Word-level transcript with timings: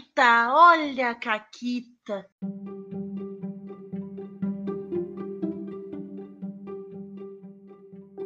Caquita, 0.00 0.48
olha 0.54 1.10
a 1.10 1.14
Caquita. 1.14 2.26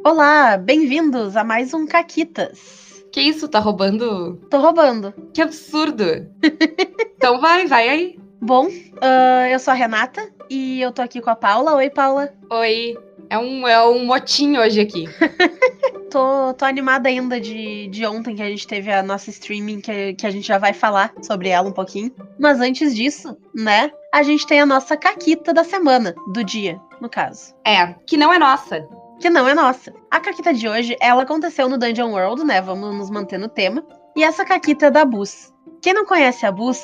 Olá, 0.05 0.57
bem-vindos 0.57 1.35
a 1.35 1.43
mais 1.43 1.73
um 1.73 1.85
Caquitas. 1.85 3.03
Que 3.11 3.21
isso, 3.21 3.49
tá 3.49 3.59
roubando? 3.59 4.37
Tô 4.49 4.59
roubando. 4.59 5.13
Que 5.33 5.41
absurdo. 5.41 6.05
então 7.17 7.41
vai, 7.41 7.67
vai 7.67 7.89
aí. 7.89 8.19
Bom, 8.39 8.67
uh, 8.67 9.47
eu 9.51 9.59
sou 9.59 9.71
a 9.71 9.75
Renata 9.75 10.31
e 10.49 10.79
eu 10.79 10.93
tô 10.93 11.01
aqui 11.01 11.19
com 11.19 11.29
a 11.29 11.35
Paula. 11.35 11.75
Oi, 11.75 11.89
Paula. 11.89 12.33
Oi. 12.51 12.97
É 13.29 13.37
um, 13.37 13.67
é 13.67 13.85
um 13.85 14.05
motim 14.05 14.57
hoje 14.57 14.79
aqui. 14.79 15.05
tô, 16.15 16.53
tô 16.53 16.63
animada 16.63 17.09
ainda 17.09 17.41
de, 17.41 17.87
de 17.87 18.05
ontem 18.05 18.35
que 18.35 18.41
a 18.41 18.49
gente 18.49 18.65
teve 18.65 18.89
a 18.89 19.03
nossa 19.03 19.29
streaming, 19.29 19.81
que, 19.81 20.13
que 20.13 20.25
a 20.25 20.29
gente 20.29 20.47
já 20.47 20.57
vai 20.57 20.71
falar 20.71 21.11
sobre 21.21 21.49
ela 21.49 21.67
um 21.67 21.73
pouquinho. 21.73 22.09
Mas 22.39 22.61
antes 22.61 22.95
disso, 22.95 23.37
né, 23.53 23.91
a 24.13 24.23
gente 24.23 24.47
tem 24.47 24.61
a 24.61 24.65
nossa 24.65 24.95
caquita 24.95 25.53
da 25.53 25.65
semana, 25.65 26.15
do 26.31 26.41
dia, 26.41 26.79
no 27.01 27.09
caso. 27.09 27.53
É, 27.67 27.93
que 28.07 28.15
não 28.15 28.33
é 28.33 28.39
nossa. 28.39 28.87
Que 29.19 29.29
não 29.29 29.45
é 29.45 29.53
nossa. 29.53 29.93
A 30.09 30.21
caquita 30.21 30.53
de 30.53 30.69
hoje, 30.69 30.95
ela 31.01 31.23
aconteceu 31.23 31.67
no 31.67 31.77
Dungeon 31.77 32.13
World, 32.13 32.45
né? 32.45 32.61
Vamos 32.61 32.95
nos 32.95 33.09
manter 33.09 33.37
no 33.37 33.49
tema. 33.49 33.85
E 34.15 34.23
essa 34.23 34.45
caquita 34.45 34.85
é 34.85 34.91
da 34.91 35.03
Bus. 35.03 35.53
Quem 35.81 35.93
não 35.93 36.05
conhece 36.05 36.45
a 36.45 36.51
Bus, 36.51 36.81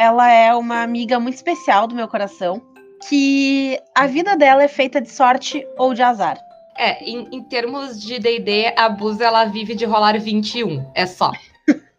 ela 0.00 0.28
é 0.28 0.52
uma 0.52 0.82
amiga 0.82 1.20
muito 1.20 1.36
especial 1.36 1.86
do 1.86 1.94
meu 1.94 2.08
coração 2.08 2.60
que 3.08 3.78
a 3.94 4.08
vida 4.08 4.36
dela 4.36 4.64
é 4.64 4.68
feita 4.68 5.00
de 5.00 5.10
sorte 5.10 5.64
ou 5.78 5.94
de 5.94 6.02
azar. 6.02 6.38
É, 6.76 7.04
em, 7.04 7.28
em 7.30 7.42
termos 7.42 8.00
de 8.00 8.18
D&D, 8.18 8.74
a 8.76 8.88
Buz, 8.88 9.20
ela 9.20 9.44
vive 9.44 9.74
de 9.74 9.84
rolar 9.84 10.18
21, 10.18 10.90
é 10.94 11.06
só. 11.06 11.30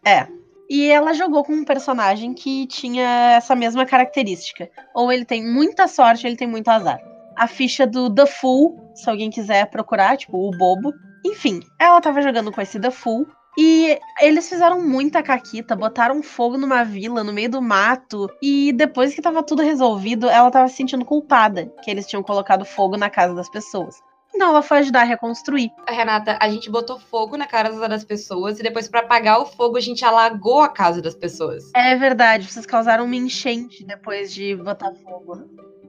é. 0.04 0.26
E 0.68 0.90
ela 0.90 1.14
jogou 1.14 1.44
com 1.44 1.52
um 1.52 1.64
personagem 1.64 2.34
que 2.34 2.66
tinha 2.66 3.34
essa 3.36 3.54
mesma 3.54 3.86
característica. 3.86 4.68
Ou 4.94 5.12
ele 5.12 5.24
tem 5.24 5.44
muita 5.44 5.86
sorte, 5.86 6.26
ou 6.26 6.30
ele 6.30 6.36
tem 6.36 6.48
muito 6.48 6.68
azar. 6.68 7.00
A 7.36 7.46
ficha 7.46 7.86
do 7.86 8.12
The 8.12 8.26
Fool, 8.26 8.92
se 8.94 9.08
alguém 9.08 9.30
quiser 9.30 9.66
procurar, 9.70 10.16
tipo, 10.16 10.36
o 10.36 10.50
bobo. 10.56 10.92
Enfim, 11.24 11.60
ela 11.78 12.00
tava 12.00 12.20
jogando 12.20 12.50
com 12.50 12.60
esse 12.60 12.80
The 12.80 12.90
Fool. 12.90 13.26
E 13.58 13.98
eles 14.20 14.48
fizeram 14.48 14.82
muita 14.82 15.22
caquita, 15.22 15.74
botaram 15.74 16.22
fogo 16.22 16.58
numa 16.58 16.84
vila, 16.84 17.24
no 17.24 17.32
meio 17.32 17.48
do 17.48 17.62
mato. 17.62 18.28
E 18.42 18.72
depois 18.72 19.14
que 19.14 19.22
tava 19.22 19.42
tudo 19.42 19.62
resolvido, 19.62 20.28
ela 20.28 20.50
tava 20.50 20.68
se 20.68 20.76
sentindo 20.76 21.04
culpada 21.04 21.72
que 21.82 21.90
eles 21.90 22.06
tinham 22.06 22.22
colocado 22.22 22.66
fogo 22.66 22.98
na 22.98 23.08
casa 23.08 23.34
das 23.34 23.48
pessoas. 23.48 23.96
Então 24.36 24.50
ela 24.50 24.60
foi 24.60 24.78
ajudar 24.78 25.00
a 25.00 25.04
reconstruir. 25.04 25.70
Renata, 25.88 26.36
a 26.38 26.48
gente 26.50 26.70
botou 26.70 26.98
fogo 26.98 27.38
na 27.38 27.46
casa 27.46 27.88
das 27.88 28.04
pessoas 28.04 28.60
e 28.60 28.62
depois, 28.62 28.86
para 28.86 29.00
apagar 29.00 29.40
o 29.40 29.46
fogo, 29.46 29.78
a 29.78 29.80
gente 29.80 30.04
alagou 30.04 30.60
a 30.60 30.68
casa 30.68 31.00
das 31.00 31.14
pessoas. 31.14 31.70
É 31.74 31.96
verdade, 31.96 32.46
vocês 32.46 32.66
causaram 32.66 33.06
uma 33.06 33.16
enchente 33.16 33.82
depois 33.82 34.34
de 34.34 34.54
botar 34.54 34.92
fogo. 35.02 35.42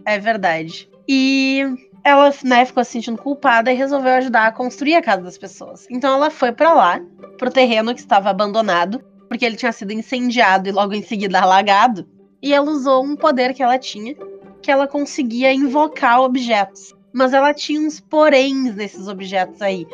É 0.06 0.18
verdade. 0.18 0.90
E 1.09 1.62
ela, 2.06 2.34
né, 2.42 2.64
ficou 2.64 2.86
se 2.86 2.92
sentindo 2.92 3.22
culpada 3.22 3.70
e 3.70 3.75
resolveu 3.75 4.14
ajudar 4.14 4.48
a 4.48 4.52
construir 4.53 4.95
a 4.95 5.02
casa 5.02 5.23
das 5.23 5.38
pessoas. 5.38 5.86
Então 5.92 6.16
ela 6.16 6.31
foi 6.31 6.53
para 6.53 6.73
lá, 6.73 7.02
pro 7.38 7.52
terreno 7.52 7.94
que 7.94 8.00
estava 8.00 8.30
abandonado, 8.30 9.03
porque 9.28 9.44
ele 9.44 9.58
tinha 9.58 9.73
sido 9.73 9.92
incendiado 9.92 10.70
e 10.70 10.72
logo 10.72 10.94
em 10.94 11.03
seguida 11.03 11.42
alagado. 11.42 12.08
E 12.42 12.53
ela 12.53 12.72
usou 12.72 13.03
um 13.03 13.18
poder 13.18 13.53
que 13.53 13.62
ela 13.62 13.78
tinha, 13.78 14.16
que 14.62 14.72
ela 14.72 14.88
conseguia 14.88 15.52
invocar 15.52 16.22
objetos. 16.22 16.95
Mas 17.18 17.34
ela 17.34 17.54
tinha 17.54 17.82
uns 17.82 18.00
poréns 18.00 18.76
nesses 18.76 19.08
objetos 19.08 19.62
aí. 19.62 19.88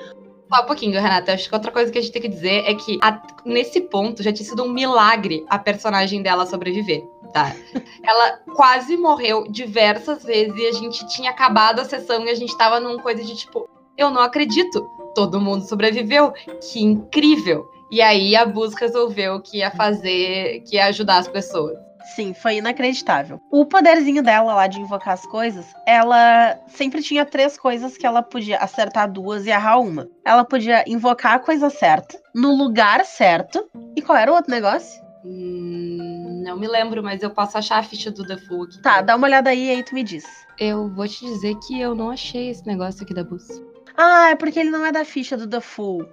Só 0.53 0.61
um 0.61 0.65
pouquinho, 0.65 1.01
Renata. 1.01 1.33
Acho 1.33 1.47
que 1.47 1.55
outra 1.55 1.71
coisa 1.71 1.91
que 1.91 1.97
a 1.97 2.01
gente 2.01 2.11
tem 2.11 2.21
que 2.21 2.27
dizer 2.27 2.63
é 2.65 2.75
que 2.75 2.99
a, 3.01 3.21
nesse 3.45 3.81
ponto 3.81 4.21
já 4.21 4.31
tinha 4.33 4.47
sido 4.47 4.63
um 4.63 4.69
milagre 4.69 5.45
a 5.49 5.57
personagem 5.57 6.21
dela 6.21 6.45
sobreviver 6.45 7.03
tá? 7.33 7.53
Ela 8.03 8.37
quase 8.55 8.95
morreu 8.95 9.45
diversas 9.49 10.23
vezes 10.23 10.55
e 10.55 10.67
a 10.67 10.71
gente 10.71 11.05
tinha 11.07 11.31
acabado 11.31 11.79
a 11.79 11.85
sessão 11.85 12.25
e 12.25 12.29
a 12.29 12.35
gente 12.35 12.55
tava 12.57 12.79
num 12.79 12.99
coisa 12.99 13.23
de 13.23 13.35
tipo, 13.35 13.67
eu 13.97 14.09
não 14.09 14.21
acredito, 14.21 14.87
todo 15.15 15.41
mundo 15.41 15.67
sobreviveu, 15.67 16.31
que 16.61 16.81
incrível. 16.81 17.67
E 17.91 18.01
aí 18.01 18.35
a 18.35 18.45
Bus 18.45 18.73
resolveu 18.75 19.41
que 19.41 19.57
ia 19.57 19.71
fazer, 19.71 20.61
que 20.61 20.75
ia 20.75 20.85
ajudar 20.87 21.17
as 21.17 21.27
pessoas. 21.27 21.77
Sim, 22.03 22.33
foi 22.33 22.57
inacreditável. 22.57 23.39
O 23.49 23.65
poderzinho 23.65 24.21
dela 24.21 24.53
lá 24.53 24.67
de 24.67 24.79
invocar 24.79 25.13
as 25.13 25.25
coisas, 25.25 25.65
ela 25.87 26.59
sempre 26.67 27.01
tinha 27.01 27.25
três 27.25 27.57
coisas 27.57 27.97
que 27.97 28.05
ela 28.05 28.21
podia 28.21 28.57
acertar 28.57 29.09
duas 29.09 29.45
e 29.45 29.49
errar 29.49 29.79
uma. 29.79 30.07
Ela 30.25 30.43
podia 30.43 30.83
invocar 30.87 31.35
a 31.35 31.39
coisa 31.39 31.69
certa, 31.69 32.19
no 32.35 32.55
lugar 32.55 33.05
certo. 33.05 33.67
E 33.95 34.01
qual 34.01 34.17
era 34.17 34.31
o 34.31 34.35
outro 34.35 34.51
negócio? 34.51 35.01
Hum, 35.25 36.43
não 36.45 36.59
me 36.59 36.67
lembro, 36.67 37.01
mas 37.01 37.23
eu 37.23 37.29
posso 37.29 37.57
achar 37.57 37.79
a 37.79 37.83
ficha 37.83 38.11
do 38.11 38.25
The 38.25 38.37
Full 38.37 38.63
aqui. 38.63 38.81
Tá, 38.81 39.01
dá 39.01 39.15
uma 39.15 39.27
olhada 39.27 39.49
aí 39.49 39.67
e 39.67 39.69
aí 39.71 39.83
tu 39.83 39.95
me 39.95 40.03
diz. 40.03 40.25
Eu 40.59 40.89
vou 40.89 41.07
te 41.07 41.25
dizer 41.25 41.55
que 41.65 41.79
eu 41.79 41.95
não 41.95 42.11
achei 42.11 42.49
esse 42.49 42.65
negócio 42.67 43.03
aqui 43.03 43.13
da 43.13 43.23
Bus. 43.23 43.47
Ah, 43.95 44.31
é 44.31 44.35
porque 44.35 44.59
ele 44.59 44.69
não 44.69 44.85
é 44.85 44.91
da 44.91 45.05
ficha 45.05 45.37
do 45.37 45.47
The 45.47 45.61
Full. 45.61 46.05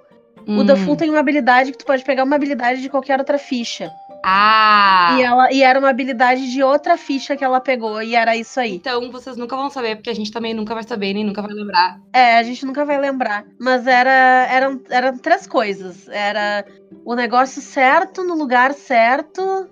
Hum. 0.47 0.59
O 0.59 0.67
The 0.67 0.77
Full 0.77 0.97
tem 0.97 1.11
uma 1.11 1.21
habilidade 1.21 1.72
que 1.72 1.78
tu 1.78 1.84
pode 1.84 2.05
pegar 2.05 2.25
uma 2.25 2.37
habilidade 2.37 2.81
de 2.81 2.89
qualquer 2.89 3.19
outra 3.19 3.39
ficha. 3.39 3.91
Ah! 4.25 5.17
E, 5.19 5.23
ela, 5.23 5.53
e 5.53 5.63
era 5.63 5.79
uma 5.79 5.91
habilidade 5.91 6.51
de 6.51 6.63
outra 6.63 6.97
ficha 6.97 7.37
que 7.37 7.45
ela 7.45 7.61
pegou, 7.61 8.03
e 8.03 8.15
era 8.15 8.37
isso 8.37 8.61
aí. 8.61 8.77
Então 8.77 9.11
vocês 9.11 9.37
nunca 9.37 9.57
vão 9.57 9.71
saber, 9.71 9.97
porque 9.97 10.11
a 10.11 10.15
gente 10.15 10.31
também 10.31 10.55
nunca 10.55 10.75
vai 10.75 10.83
saber, 10.83 11.15
nem 11.15 11.25
nunca 11.25 11.43
vai 11.43 11.53
lembrar. 11.53 12.01
É, 12.13 12.37
a 12.37 12.43
gente 12.43 12.65
nunca 12.65 12.85
vai 12.85 12.99
lembrar. 12.99 13.45
Mas 13.59 13.87
era, 13.87 14.47
eram, 14.51 14.81
eram 14.91 15.19
três 15.19 15.47
coisas. 15.47 16.09
Era 16.09 16.65
o 17.05 17.15
negócio 17.15 17.61
certo, 17.63 18.23
no 18.25 18.35
lugar 18.35 18.73
certo, 18.75 19.69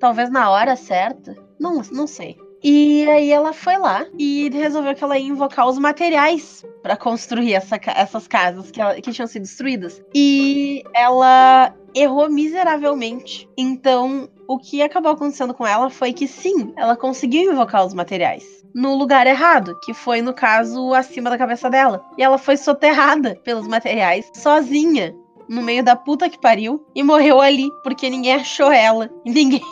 talvez 0.00 0.30
na 0.30 0.50
hora 0.50 0.76
certa. 0.76 1.36
Não, 1.58 1.82
não 1.92 2.06
sei. 2.06 2.36
E 2.62 3.08
aí 3.10 3.30
ela 3.30 3.52
foi 3.52 3.76
lá 3.76 4.06
e 4.18 4.48
resolveu 4.50 4.94
que 4.94 5.02
ela 5.02 5.18
ia 5.18 5.26
invocar 5.26 5.66
os 5.66 5.78
materiais 5.78 6.64
para 6.82 6.96
construir 6.96 7.54
essa, 7.54 7.78
essas 7.86 8.28
casas 8.28 8.70
que, 8.70 8.80
ela, 8.80 8.94
que 9.00 9.12
tinham 9.12 9.26
sido 9.26 9.42
destruídas. 9.42 10.00
E 10.14 10.82
ela 10.94 11.74
errou 11.94 12.30
miseravelmente. 12.30 13.48
Então, 13.56 14.28
o 14.46 14.58
que 14.58 14.82
acabou 14.82 15.12
acontecendo 15.12 15.54
com 15.54 15.66
ela 15.66 15.90
foi 15.90 16.12
que 16.12 16.26
sim, 16.28 16.72
ela 16.76 16.96
conseguiu 16.96 17.52
invocar 17.52 17.84
os 17.84 17.94
materiais. 17.94 18.44
No 18.74 18.96
lugar 18.96 19.26
errado, 19.26 19.78
que 19.84 19.92
foi 19.92 20.22
no 20.22 20.32
caso 20.32 20.94
acima 20.94 21.28
da 21.28 21.38
cabeça 21.38 21.68
dela. 21.68 22.04
E 22.16 22.22
ela 22.22 22.38
foi 22.38 22.56
soterrada 22.56 23.38
pelos 23.44 23.66
materiais 23.66 24.30
sozinha 24.34 25.14
no 25.48 25.62
meio 25.62 25.84
da 25.84 25.94
puta 25.94 26.30
que 26.30 26.40
pariu 26.40 26.86
e 26.94 27.02
morreu 27.02 27.40
ali, 27.40 27.68
porque 27.82 28.08
ninguém 28.08 28.34
achou 28.34 28.70
ela. 28.72 29.10
E 29.24 29.30
ninguém 29.32 29.62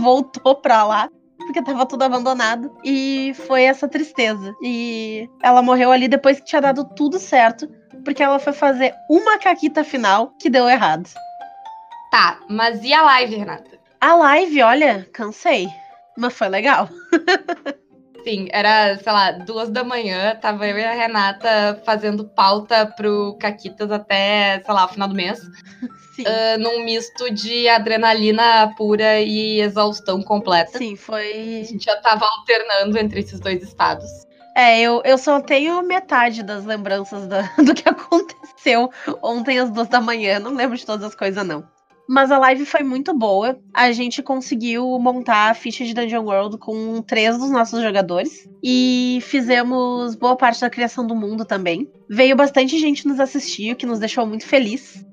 voltou 0.00 0.56
pra 0.56 0.84
lá. 0.84 1.10
Porque 1.50 1.62
tava 1.62 1.84
tudo 1.84 2.02
abandonado. 2.02 2.72
E 2.84 3.34
foi 3.34 3.64
essa 3.64 3.88
tristeza. 3.88 4.54
E 4.62 5.28
ela 5.42 5.60
morreu 5.60 5.90
ali 5.90 6.06
depois 6.06 6.38
que 6.38 6.46
tinha 6.46 6.62
dado 6.62 6.84
tudo 6.94 7.18
certo. 7.18 7.68
Porque 8.04 8.22
ela 8.22 8.38
foi 8.38 8.52
fazer 8.52 8.94
uma 9.10 9.36
caquita 9.36 9.82
final 9.82 10.32
que 10.38 10.48
deu 10.48 10.68
errado. 10.68 11.10
Tá, 12.12 12.38
mas 12.48 12.84
e 12.84 12.92
a 12.92 13.02
live, 13.02 13.34
Renata? 13.34 13.80
A 14.00 14.14
live, 14.14 14.62
olha, 14.62 15.08
cansei. 15.12 15.66
Mas 16.16 16.34
foi 16.34 16.48
legal. 16.48 16.88
Sim, 18.24 18.48
era, 18.50 18.98
sei 18.98 19.12
lá, 19.12 19.32
duas 19.32 19.70
da 19.70 19.82
manhã, 19.82 20.36
tava 20.36 20.66
eu 20.66 20.78
e 20.78 20.84
a 20.84 20.92
Renata 20.92 21.80
fazendo 21.84 22.24
pauta 22.24 22.86
pro 22.86 23.36
Caquitas 23.40 23.90
até, 23.90 24.62
sei 24.64 24.74
lá, 24.74 24.84
o 24.84 24.88
final 24.88 25.08
do 25.08 25.14
mês. 25.14 25.40
Sim. 26.14 26.24
Uh, 26.24 26.58
num 26.58 26.84
misto 26.84 27.30
de 27.32 27.68
adrenalina 27.68 28.74
pura 28.76 29.20
e 29.20 29.60
exaustão 29.60 30.22
completa. 30.22 30.76
Sim, 30.76 30.96
foi. 30.96 31.60
A 31.62 31.64
gente 31.64 31.84
já 31.84 31.96
tava 31.96 32.26
alternando 32.26 32.98
entre 32.98 33.20
esses 33.20 33.40
dois 33.40 33.62
estados. 33.62 34.08
É, 34.54 34.80
eu, 34.80 35.00
eu 35.04 35.16
só 35.16 35.40
tenho 35.40 35.80
metade 35.82 36.42
das 36.42 36.64
lembranças 36.64 37.26
do, 37.26 37.36
do 37.64 37.74
que 37.74 37.88
aconteceu 37.88 38.90
ontem 39.22 39.58
às 39.58 39.70
duas 39.70 39.88
da 39.88 40.00
manhã. 40.00 40.38
Não 40.38 40.54
lembro 40.54 40.76
de 40.76 40.84
todas 40.84 41.06
as 41.06 41.14
coisas, 41.14 41.46
não. 41.46 41.64
Mas 42.12 42.32
a 42.32 42.38
live 42.38 42.66
foi 42.66 42.82
muito 42.82 43.16
boa. 43.16 43.56
A 43.72 43.92
gente 43.92 44.20
conseguiu 44.20 44.98
montar 44.98 45.48
a 45.48 45.54
ficha 45.54 45.84
de 45.84 45.94
Dungeon 45.94 46.24
World 46.24 46.58
com 46.58 47.00
três 47.02 47.38
dos 47.38 47.52
nossos 47.52 47.80
jogadores. 47.80 48.48
E 48.60 49.20
fizemos 49.22 50.16
boa 50.16 50.34
parte 50.34 50.60
da 50.60 50.68
criação 50.68 51.06
do 51.06 51.14
mundo 51.14 51.44
também. 51.44 51.88
Veio 52.08 52.34
bastante 52.34 52.76
gente 52.80 53.06
nos 53.06 53.20
assistir, 53.20 53.70
o 53.70 53.76
que 53.76 53.86
nos 53.86 54.00
deixou 54.00 54.26
muito 54.26 54.44
feliz. 54.44 55.06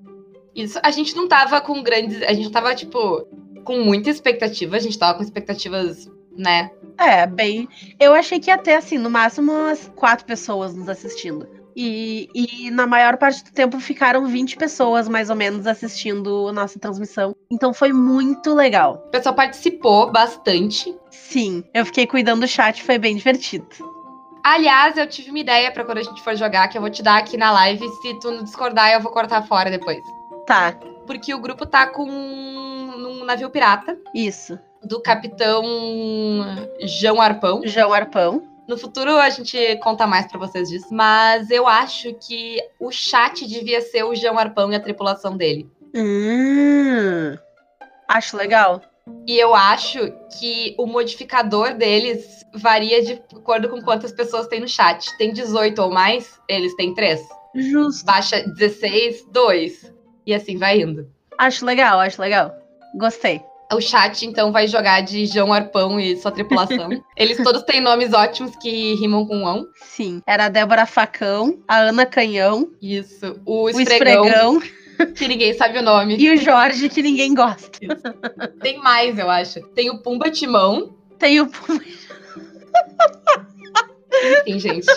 Isso, 0.55 0.79
a 0.81 0.89
gente 0.89 1.15
não 1.15 1.27
tava 1.27 1.61
com 1.61 1.83
grandes. 1.83 2.19
A 2.23 2.33
gente 2.33 2.49
tava, 2.49 2.73
tipo, 2.73 3.27
com 3.63 3.77
muita 3.83 4.09
expectativa. 4.09 4.75
A 4.75 4.79
gente 4.79 4.97
tava 4.97 5.19
com 5.19 5.23
expectativas, 5.23 6.09
né? 6.35 6.71
É, 6.99 7.27
bem. 7.27 7.69
Eu 7.99 8.15
achei 8.15 8.39
que 8.39 8.49
ia 8.49 8.57
ter, 8.57 8.73
assim, 8.73 8.97
no 8.97 9.11
máximo 9.11 9.51
umas 9.51 9.87
quatro 9.95 10.25
pessoas 10.25 10.73
nos 10.73 10.89
assistindo. 10.89 11.56
E, 11.79 12.27
e, 12.33 12.71
na 12.71 12.87
maior 12.87 13.17
parte 13.17 13.43
do 13.43 13.51
tempo 13.51 13.79
ficaram 13.79 14.25
20 14.25 14.57
pessoas, 14.57 15.07
mais 15.07 15.29
ou 15.29 15.35
menos, 15.35 15.67
assistindo 15.67 16.47
a 16.47 16.51
nossa 16.51 16.79
transmissão. 16.79 17.35
Então 17.51 17.71
foi 17.71 17.93
muito 17.93 18.55
legal. 18.55 19.03
O 19.05 19.11
pessoal 19.11 19.35
participou 19.35 20.11
bastante. 20.11 20.97
Sim, 21.11 21.63
eu 21.75 21.85
fiquei 21.85 22.07
cuidando 22.07 22.41
do 22.41 22.47
chat, 22.47 22.81
foi 22.81 22.97
bem 22.97 23.15
divertido. 23.15 23.67
Aliás, 24.43 24.97
eu 24.97 25.07
tive 25.07 25.29
uma 25.29 25.37
ideia 25.37 25.71
para 25.71 25.83
quando 25.83 25.99
a 25.99 26.03
gente 26.03 26.23
for 26.23 26.35
jogar, 26.35 26.67
que 26.67 26.79
eu 26.79 26.81
vou 26.81 26.89
te 26.89 27.03
dar 27.03 27.17
aqui 27.17 27.37
na 27.37 27.51
live. 27.51 27.87
Se 28.01 28.19
tu 28.21 28.31
não 28.31 28.43
discordar, 28.43 28.93
eu 28.93 29.01
vou 29.01 29.11
cortar 29.11 29.43
fora 29.43 29.69
depois. 29.69 29.99
Tá. 30.47 30.71
Porque 31.05 31.31
o 31.31 31.39
grupo 31.39 31.63
tá 31.63 31.85
com 31.85 32.09
um 32.09 33.23
navio 33.23 33.51
pirata. 33.51 33.95
Isso. 34.15 34.57
do 34.83 34.99
capitão 34.99 35.63
João 36.81 37.21
Arpão. 37.21 37.61
João 37.65 37.93
Arpão. 37.93 38.56
No 38.67 38.77
futuro 38.77 39.17
a 39.17 39.29
gente 39.29 39.77
conta 39.77 40.05
mais 40.05 40.27
pra 40.27 40.37
vocês 40.37 40.69
disso. 40.69 40.87
Mas 40.91 41.49
eu 41.49 41.67
acho 41.67 42.13
que 42.15 42.59
o 42.79 42.91
chat 42.91 43.47
devia 43.47 43.81
ser 43.81 44.03
o 44.03 44.13
João 44.13 44.37
Arpão 44.37 44.71
e 44.71 44.75
a 44.75 44.79
tripulação 44.79 45.37
dele. 45.37 45.69
Hum, 45.95 47.37
acho 48.07 48.35
legal. 48.35 48.81
E 49.25 49.37
eu 49.39 49.55
acho 49.55 49.99
que 50.37 50.75
o 50.77 50.85
modificador 50.85 51.73
deles 51.75 52.45
varia 52.53 53.01
de 53.01 53.13
acordo 53.33 53.69
com 53.69 53.81
quantas 53.81 54.11
pessoas 54.11 54.47
tem 54.47 54.59
no 54.59 54.67
chat. 54.67 55.17
Tem 55.17 55.31
18 55.31 55.81
ou 55.81 55.91
mais, 55.91 56.39
eles 56.49 56.75
têm 56.75 56.93
3. 56.93 57.21
Justo. 57.55 58.05
Baixa 58.05 58.43
16, 58.47 59.25
2. 59.31 59.93
E 60.25 60.33
assim 60.33 60.57
vai 60.57 60.81
indo. 60.81 61.09
Acho 61.37 61.65
legal, 61.65 61.99
acho 61.99 62.21
legal. 62.21 62.53
Gostei. 62.95 63.41
O 63.73 63.81
chat, 63.81 64.25
então, 64.25 64.51
vai 64.51 64.67
jogar 64.67 65.01
de 65.01 65.25
João 65.25 65.51
Arpão 65.51 65.99
e 65.99 66.15
sua 66.17 66.31
tripulação. 66.31 66.89
Eles 67.17 67.37
todos 67.43 67.63
têm 67.63 67.81
nomes 67.81 68.13
ótimos 68.13 68.55
que 68.55 68.95
rimam 68.95 69.25
com 69.25 69.45
ão. 69.45 69.65
Sim. 69.75 70.21
Era 70.25 70.45
a 70.45 70.49
Débora 70.49 70.85
Facão, 70.85 71.59
a 71.67 71.77
Ana 71.77 72.05
Canhão, 72.05 72.69
Isso. 72.81 73.39
O 73.45 73.63
o 73.63 73.69
esfregão, 73.69 74.25
Esfregão 74.25 74.61
que 75.15 75.27
ninguém 75.27 75.53
sabe 75.53 75.77
o 75.77 75.81
nome. 75.81 76.17
e 76.17 76.29
o 76.31 76.37
Jorge, 76.37 76.89
que 76.89 77.01
ninguém 77.01 77.33
gosta. 77.33 77.79
Tem 78.61 78.77
mais, 78.79 79.17
eu 79.19 79.29
acho. 79.29 79.61
Tem 79.69 79.89
o 79.89 79.99
Pumba 79.99 80.31
Timão. 80.31 80.95
Tem 81.19 81.41
o. 81.41 81.49
Enfim, 84.39 84.59
gente. 84.59 84.87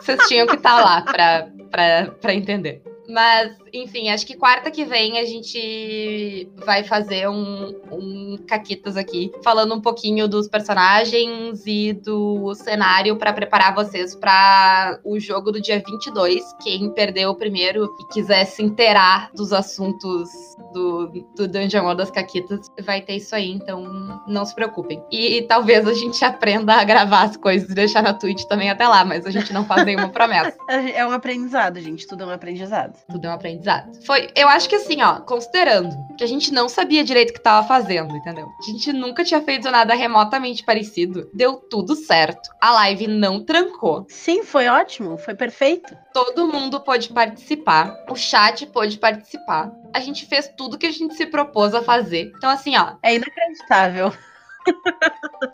Vocês 0.00 0.26
tinham 0.26 0.46
que 0.46 0.56
estar 0.56 0.82
lá 0.82 1.02
pra, 1.02 1.48
pra, 1.70 2.10
pra 2.20 2.34
entender. 2.34 2.82
Mas, 3.08 3.56
enfim, 3.72 4.10
acho 4.10 4.26
que 4.26 4.36
quarta 4.36 4.70
que 4.70 4.84
vem 4.84 5.18
a 5.18 5.24
gente 5.24 6.48
vai 6.64 6.84
fazer 6.84 7.28
um, 7.28 7.74
um 7.90 8.38
Caquitas 8.46 8.96
aqui, 8.96 9.32
falando 9.42 9.74
um 9.74 9.80
pouquinho 9.80 10.28
dos 10.28 10.48
personagens 10.48 11.62
e 11.66 11.92
do 11.92 12.54
cenário 12.54 13.16
pra 13.16 13.32
preparar 13.32 13.74
vocês 13.74 14.14
pra 14.14 14.98
o 15.04 15.18
jogo 15.18 15.50
do 15.52 15.60
dia 15.60 15.82
22. 15.84 16.42
Quem 16.62 16.90
perdeu 16.90 17.30
o 17.30 17.34
primeiro 17.34 17.88
e 18.00 18.12
quiser 18.12 18.44
se 18.44 18.62
inteirar 18.62 19.30
dos 19.34 19.52
assuntos 19.52 20.28
do, 20.72 21.08
do 21.34 21.48
Dungeon 21.48 21.82
World 21.82 21.98
das 21.98 22.10
Caquitas, 22.10 22.70
vai 22.82 23.00
ter 23.00 23.16
isso 23.16 23.34
aí, 23.34 23.50
então 23.50 24.22
não 24.26 24.44
se 24.44 24.54
preocupem. 24.54 25.02
E, 25.10 25.42
talvez 25.42 25.86
a 25.86 25.94
gente 25.94 26.24
aprenda 26.24 26.74
a 26.74 26.84
gravar 26.84 27.22
as 27.22 27.36
coisas 27.36 27.70
e 27.70 27.74
deixar 27.74 28.02
na 28.02 28.12
Twitch 28.12 28.44
também 28.44 28.70
até 28.70 28.86
lá, 28.86 29.04
mas 29.04 29.26
a 29.26 29.30
gente 29.30 29.52
não 29.52 29.64
faz 29.64 29.84
nenhuma 29.84 30.08
promessa. 30.08 30.56
É 30.96 31.06
um 31.06 31.10
aprendizado, 31.10 31.80
gente. 31.80 32.06
Tudo 32.06 32.24
é 32.24 32.26
um 32.26 32.30
aprendizado. 32.30 32.95
Tudo 33.10 33.26
é 33.26 33.30
um 33.30 33.34
aprendizado. 33.34 33.92
Foi, 34.04 34.28
eu 34.34 34.48
acho 34.48 34.68
que 34.68 34.76
assim, 34.76 35.02
ó, 35.02 35.20
considerando 35.20 35.94
que 36.16 36.24
a 36.24 36.26
gente 36.26 36.52
não 36.52 36.68
sabia 36.68 37.04
direito 37.04 37.30
o 37.30 37.32
que 37.34 37.42
tava 37.42 37.66
fazendo, 37.66 38.16
entendeu? 38.16 38.46
A 38.46 38.70
gente 38.70 38.92
nunca 38.92 39.24
tinha 39.24 39.40
feito 39.42 39.70
nada 39.70 39.94
remotamente 39.94 40.64
parecido. 40.64 41.30
Deu 41.34 41.56
tudo 41.56 41.94
certo. 41.94 42.50
A 42.60 42.72
live 42.72 43.06
não 43.06 43.44
trancou. 43.44 44.06
Sim, 44.08 44.42
foi 44.42 44.68
ótimo. 44.68 45.18
Foi 45.18 45.34
perfeito. 45.34 45.96
Todo 46.12 46.48
mundo 46.48 46.80
pôde 46.80 47.08
participar. 47.10 47.94
O 48.08 48.16
chat 48.16 48.66
pôde 48.66 48.98
participar. 48.98 49.72
A 49.92 50.00
gente 50.00 50.26
fez 50.26 50.50
tudo 50.56 50.78
que 50.78 50.86
a 50.86 50.92
gente 50.92 51.14
se 51.14 51.26
propôs 51.26 51.74
a 51.74 51.82
fazer. 51.82 52.32
Então, 52.36 52.50
assim, 52.50 52.76
ó, 52.76 52.94
É 53.02 53.14
inacreditável. 53.14 54.12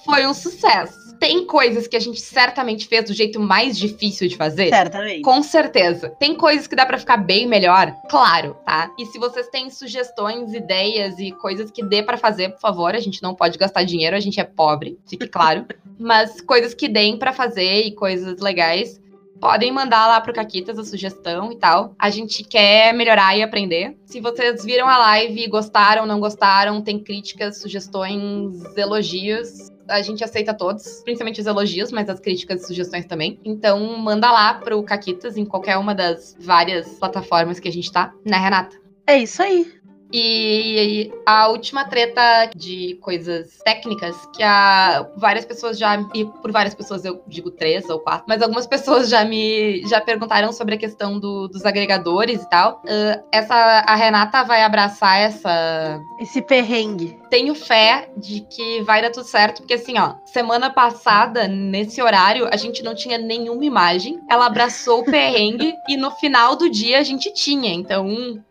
Foi 0.04 0.26
um 0.26 0.34
sucesso. 0.34 1.16
Tem 1.18 1.46
coisas 1.46 1.86
que 1.86 1.96
a 1.96 2.00
gente 2.00 2.20
certamente 2.20 2.86
fez 2.86 3.04
do 3.04 3.14
jeito 3.14 3.38
mais 3.38 3.78
difícil 3.78 4.28
de 4.28 4.36
fazer. 4.36 4.68
Certamente. 4.68 5.22
Com 5.22 5.42
certeza. 5.42 6.10
Tem 6.18 6.34
coisas 6.34 6.66
que 6.66 6.74
dá 6.74 6.84
pra 6.84 6.98
ficar 6.98 7.16
bem 7.16 7.46
melhor? 7.46 7.94
Claro, 8.08 8.56
tá? 8.64 8.92
E 8.98 9.06
se 9.06 9.18
vocês 9.18 9.48
têm 9.48 9.70
sugestões, 9.70 10.52
ideias 10.52 11.18
e 11.18 11.32
coisas 11.32 11.70
que 11.70 11.82
dê 11.84 12.02
pra 12.02 12.16
fazer, 12.16 12.50
por 12.50 12.60
favor, 12.60 12.94
a 12.94 13.00
gente 13.00 13.22
não 13.22 13.34
pode 13.34 13.58
gastar 13.58 13.84
dinheiro, 13.84 14.16
a 14.16 14.20
gente 14.20 14.40
é 14.40 14.44
pobre, 14.44 14.98
fique 15.08 15.28
claro. 15.28 15.66
Mas 15.98 16.40
coisas 16.40 16.74
que 16.74 16.88
deem 16.88 17.18
pra 17.18 17.32
fazer 17.32 17.82
e 17.82 17.94
coisas 17.94 18.40
legais, 18.40 19.00
podem 19.42 19.72
mandar 19.72 20.06
lá 20.06 20.20
pro 20.20 20.32
Caquitas 20.32 20.78
a 20.78 20.84
sugestão 20.84 21.50
e 21.50 21.56
tal. 21.56 21.96
A 21.98 22.08
gente 22.10 22.44
quer 22.44 22.94
melhorar 22.94 23.36
e 23.36 23.42
aprender. 23.42 23.96
Se 24.06 24.20
vocês 24.20 24.64
viram 24.64 24.86
a 24.86 24.96
live, 24.96 25.48
gostaram, 25.48 26.06
não 26.06 26.20
gostaram, 26.20 26.80
tem 26.80 27.02
críticas, 27.02 27.60
sugestões, 27.60 28.62
elogios, 28.76 29.72
a 29.88 30.00
gente 30.00 30.22
aceita 30.22 30.54
todos, 30.54 31.02
principalmente 31.02 31.40
os 31.40 31.46
elogios, 31.48 31.90
mas 31.90 32.08
as 32.08 32.20
críticas 32.20 32.62
e 32.62 32.66
sugestões 32.68 33.04
também. 33.04 33.40
Então, 33.44 33.98
manda 33.98 34.30
lá 34.30 34.54
pro 34.54 34.80
Caquitas 34.84 35.36
em 35.36 35.44
qualquer 35.44 35.76
uma 35.76 35.92
das 35.92 36.36
várias 36.38 36.86
plataformas 37.00 37.58
que 37.58 37.68
a 37.68 37.72
gente 37.72 37.90
tá, 37.90 38.14
né, 38.24 38.36
Renata? 38.36 38.80
É 39.08 39.18
isso 39.18 39.42
aí. 39.42 39.66
E 40.12 41.10
a 41.24 41.48
última 41.48 41.84
treta 41.84 42.50
de 42.54 42.98
coisas 43.00 43.58
técnicas, 43.64 44.14
que 44.36 44.42
a, 44.42 45.08
várias 45.16 45.44
pessoas 45.44 45.78
já, 45.78 45.96
e 46.14 46.24
por 46.24 46.52
várias 46.52 46.74
pessoas 46.74 47.04
eu 47.04 47.22
digo 47.26 47.50
três 47.50 47.88
ou 47.88 47.98
quatro, 47.98 48.24
mas 48.28 48.42
algumas 48.42 48.66
pessoas 48.68 49.08
já 49.08 49.24
me 49.24 49.82
já 49.86 50.00
perguntaram 50.00 50.52
sobre 50.52 50.74
a 50.74 50.78
questão 50.78 51.18
do- 51.18 51.48
dos 51.48 51.64
agregadores 51.64 52.42
e 52.42 52.48
tal. 52.50 52.82
Ah, 52.86 53.22
essa, 53.32 53.54
a 53.54 53.94
Renata 53.94 54.42
vai 54.44 54.62
abraçar 54.62 55.18
essa 55.20 56.00
Esse 56.20 56.42
perrengue. 56.42 57.18
tenho 57.30 57.54
fé 57.54 58.10
de 58.16 58.40
que 58.42 58.82
vai 58.82 59.00
dar 59.00 59.10
tudo 59.10 59.24
certo, 59.26 59.58
porque 59.62 59.74
assim, 59.74 59.98
ó, 59.98 60.14
semana 60.26 60.68
passada, 60.70 61.48
nesse 61.48 62.02
horário, 62.02 62.48
a 62.52 62.56
gente 62.56 62.82
não 62.82 62.94
tinha 62.94 63.16
nenhuma 63.18 63.64
imagem. 63.64 64.20
Ela 64.30 64.46
abraçou 64.46 65.00
o 65.00 65.04
perrengue 65.10 65.74
e 65.88 65.96
no 65.96 66.10
final 66.10 66.56
do 66.56 66.68
dia 66.68 66.98
a 66.98 67.02
gente 67.02 67.32
tinha. 67.32 67.72
Então, 67.72 68.42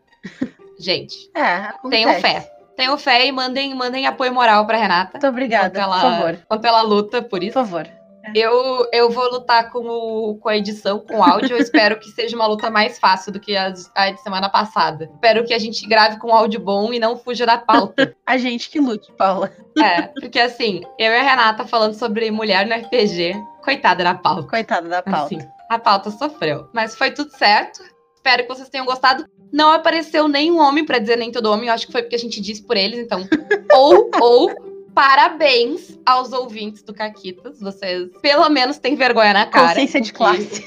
gente, 0.82 1.16
É, 1.36 1.42
acontece. 1.42 1.90
tenham 2.04 2.20
fé. 2.22 2.52
Tenham 2.76 2.98
fé 2.98 3.26
e 3.28 3.32
mandem, 3.32 3.76
mandem 3.76 4.08
apoio 4.08 4.34
moral 4.34 4.66
pra 4.66 4.78
Renata. 4.78 5.12
Muito 5.14 5.28
obrigada, 5.28 5.84
por 5.84 6.00
favor. 6.02 6.34
enquanto 6.44 6.66
ela 6.66 6.82
luta 6.82 7.22
por 7.22 7.30
Por 7.32 7.44
isso. 7.44 7.54
favor. 7.54 7.88
Eu, 8.36 8.88
eu 8.94 9.10
vou 9.10 9.30
lutar 9.32 9.72
com, 9.72 9.80
o- 9.80 10.36
com 10.36 10.48
a 10.48 10.56
edição, 10.56 11.00
com 11.00 11.18
o 11.18 11.24
áudio. 11.24 11.56
Eu 11.56 11.58
espero 11.58 12.00
que 12.00 12.08
seja 12.12 12.36
uma 12.36 12.46
luta 12.46 12.70
mais 12.70 13.00
fácil 13.00 13.32
do 13.32 13.40
que 13.40 13.58
a, 13.58 13.74
a 13.96 14.12
de 14.12 14.22
semana 14.22 14.48
passada. 14.48 15.10
Espero 15.12 15.44
que 15.44 15.54
a 15.54 15.60
gente 15.60 15.86
grave 15.88 16.18
com 16.20 16.32
áudio 16.34 16.60
bom 16.60 16.94
e 16.94 17.00
não 17.00 17.18
fuja 17.18 17.46
da 17.48 17.58
pauta. 17.58 18.16
A 18.26 18.38
gente 18.38 18.70
que 18.70 18.80
lute, 18.80 19.12
Paula. 19.14 19.52
É, 19.82 20.04
porque 20.04 20.40
assim, 20.40 20.82
eu 21.00 21.12
e 21.12 21.18
a 21.18 21.24
Renata 21.24 21.66
falando 21.66 21.96
sobre 21.96 22.30
mulher 22.32 22.66
no 22.68 22.76
RPG, 22.76 23.34
coitada 23.64 24.04
da 24.04 24.14
pauta. 24.14 24.48
Coitada 24.48 24.88
da 24.88 25.02
pauta. 25.02 25.26
Assim, 25.36 25.40
a 25.70 25.80
pauta 25.80 26.12
sofreu. 26.12 26.70
Mas 26.74 26.96
foi 26.96 27.12
tudo 27.12 27.32
certo. 27.36 27.82
Espero 28.16 28.44
que 28.44 28.50
vocês 28.50 28.70
tenham 28.70 28.86
gostado. 28.86 29.26
Não 29.52 29.72
apareceu 29.72 30.28
nenhum 30.28 30.58
homem 30.60 30.86
pra 30.86 30.98
dizer 31.00 31.18
nem 31.18 31.32
todo 31.32 31.48
homem. 31.52 31.68
Eu 31.68 31.74
acho 31.74 31.86
que 31.88 31.92
foi 31.92 32.02
porque 32.02 32.16
a 32.16 32.20
gente 32.20 32.40
disse 32.40 32.64
por 32.64 32.78
eles, 32.78 33.00
então. 33.00 33.28
ou, 33.74 34.10
ou. 34.20 34.72
Parabéns 34.94 35.98
aos 36.06 36.34
ouvintes 36.34 36.84
do 36.84 36.94
Caquitas. 36.94 37.60
Vocês, 37.62 38.10
pelo 38.22 38.50
menos, 38.50 38.78
têm 38.78 38.96
vergonha 38.96 39.34
na 39.34 39.46
cara. 39.46 39.70
Consciência 39.70 40.02
de 40.02 40.12
classe. 40.12 40.66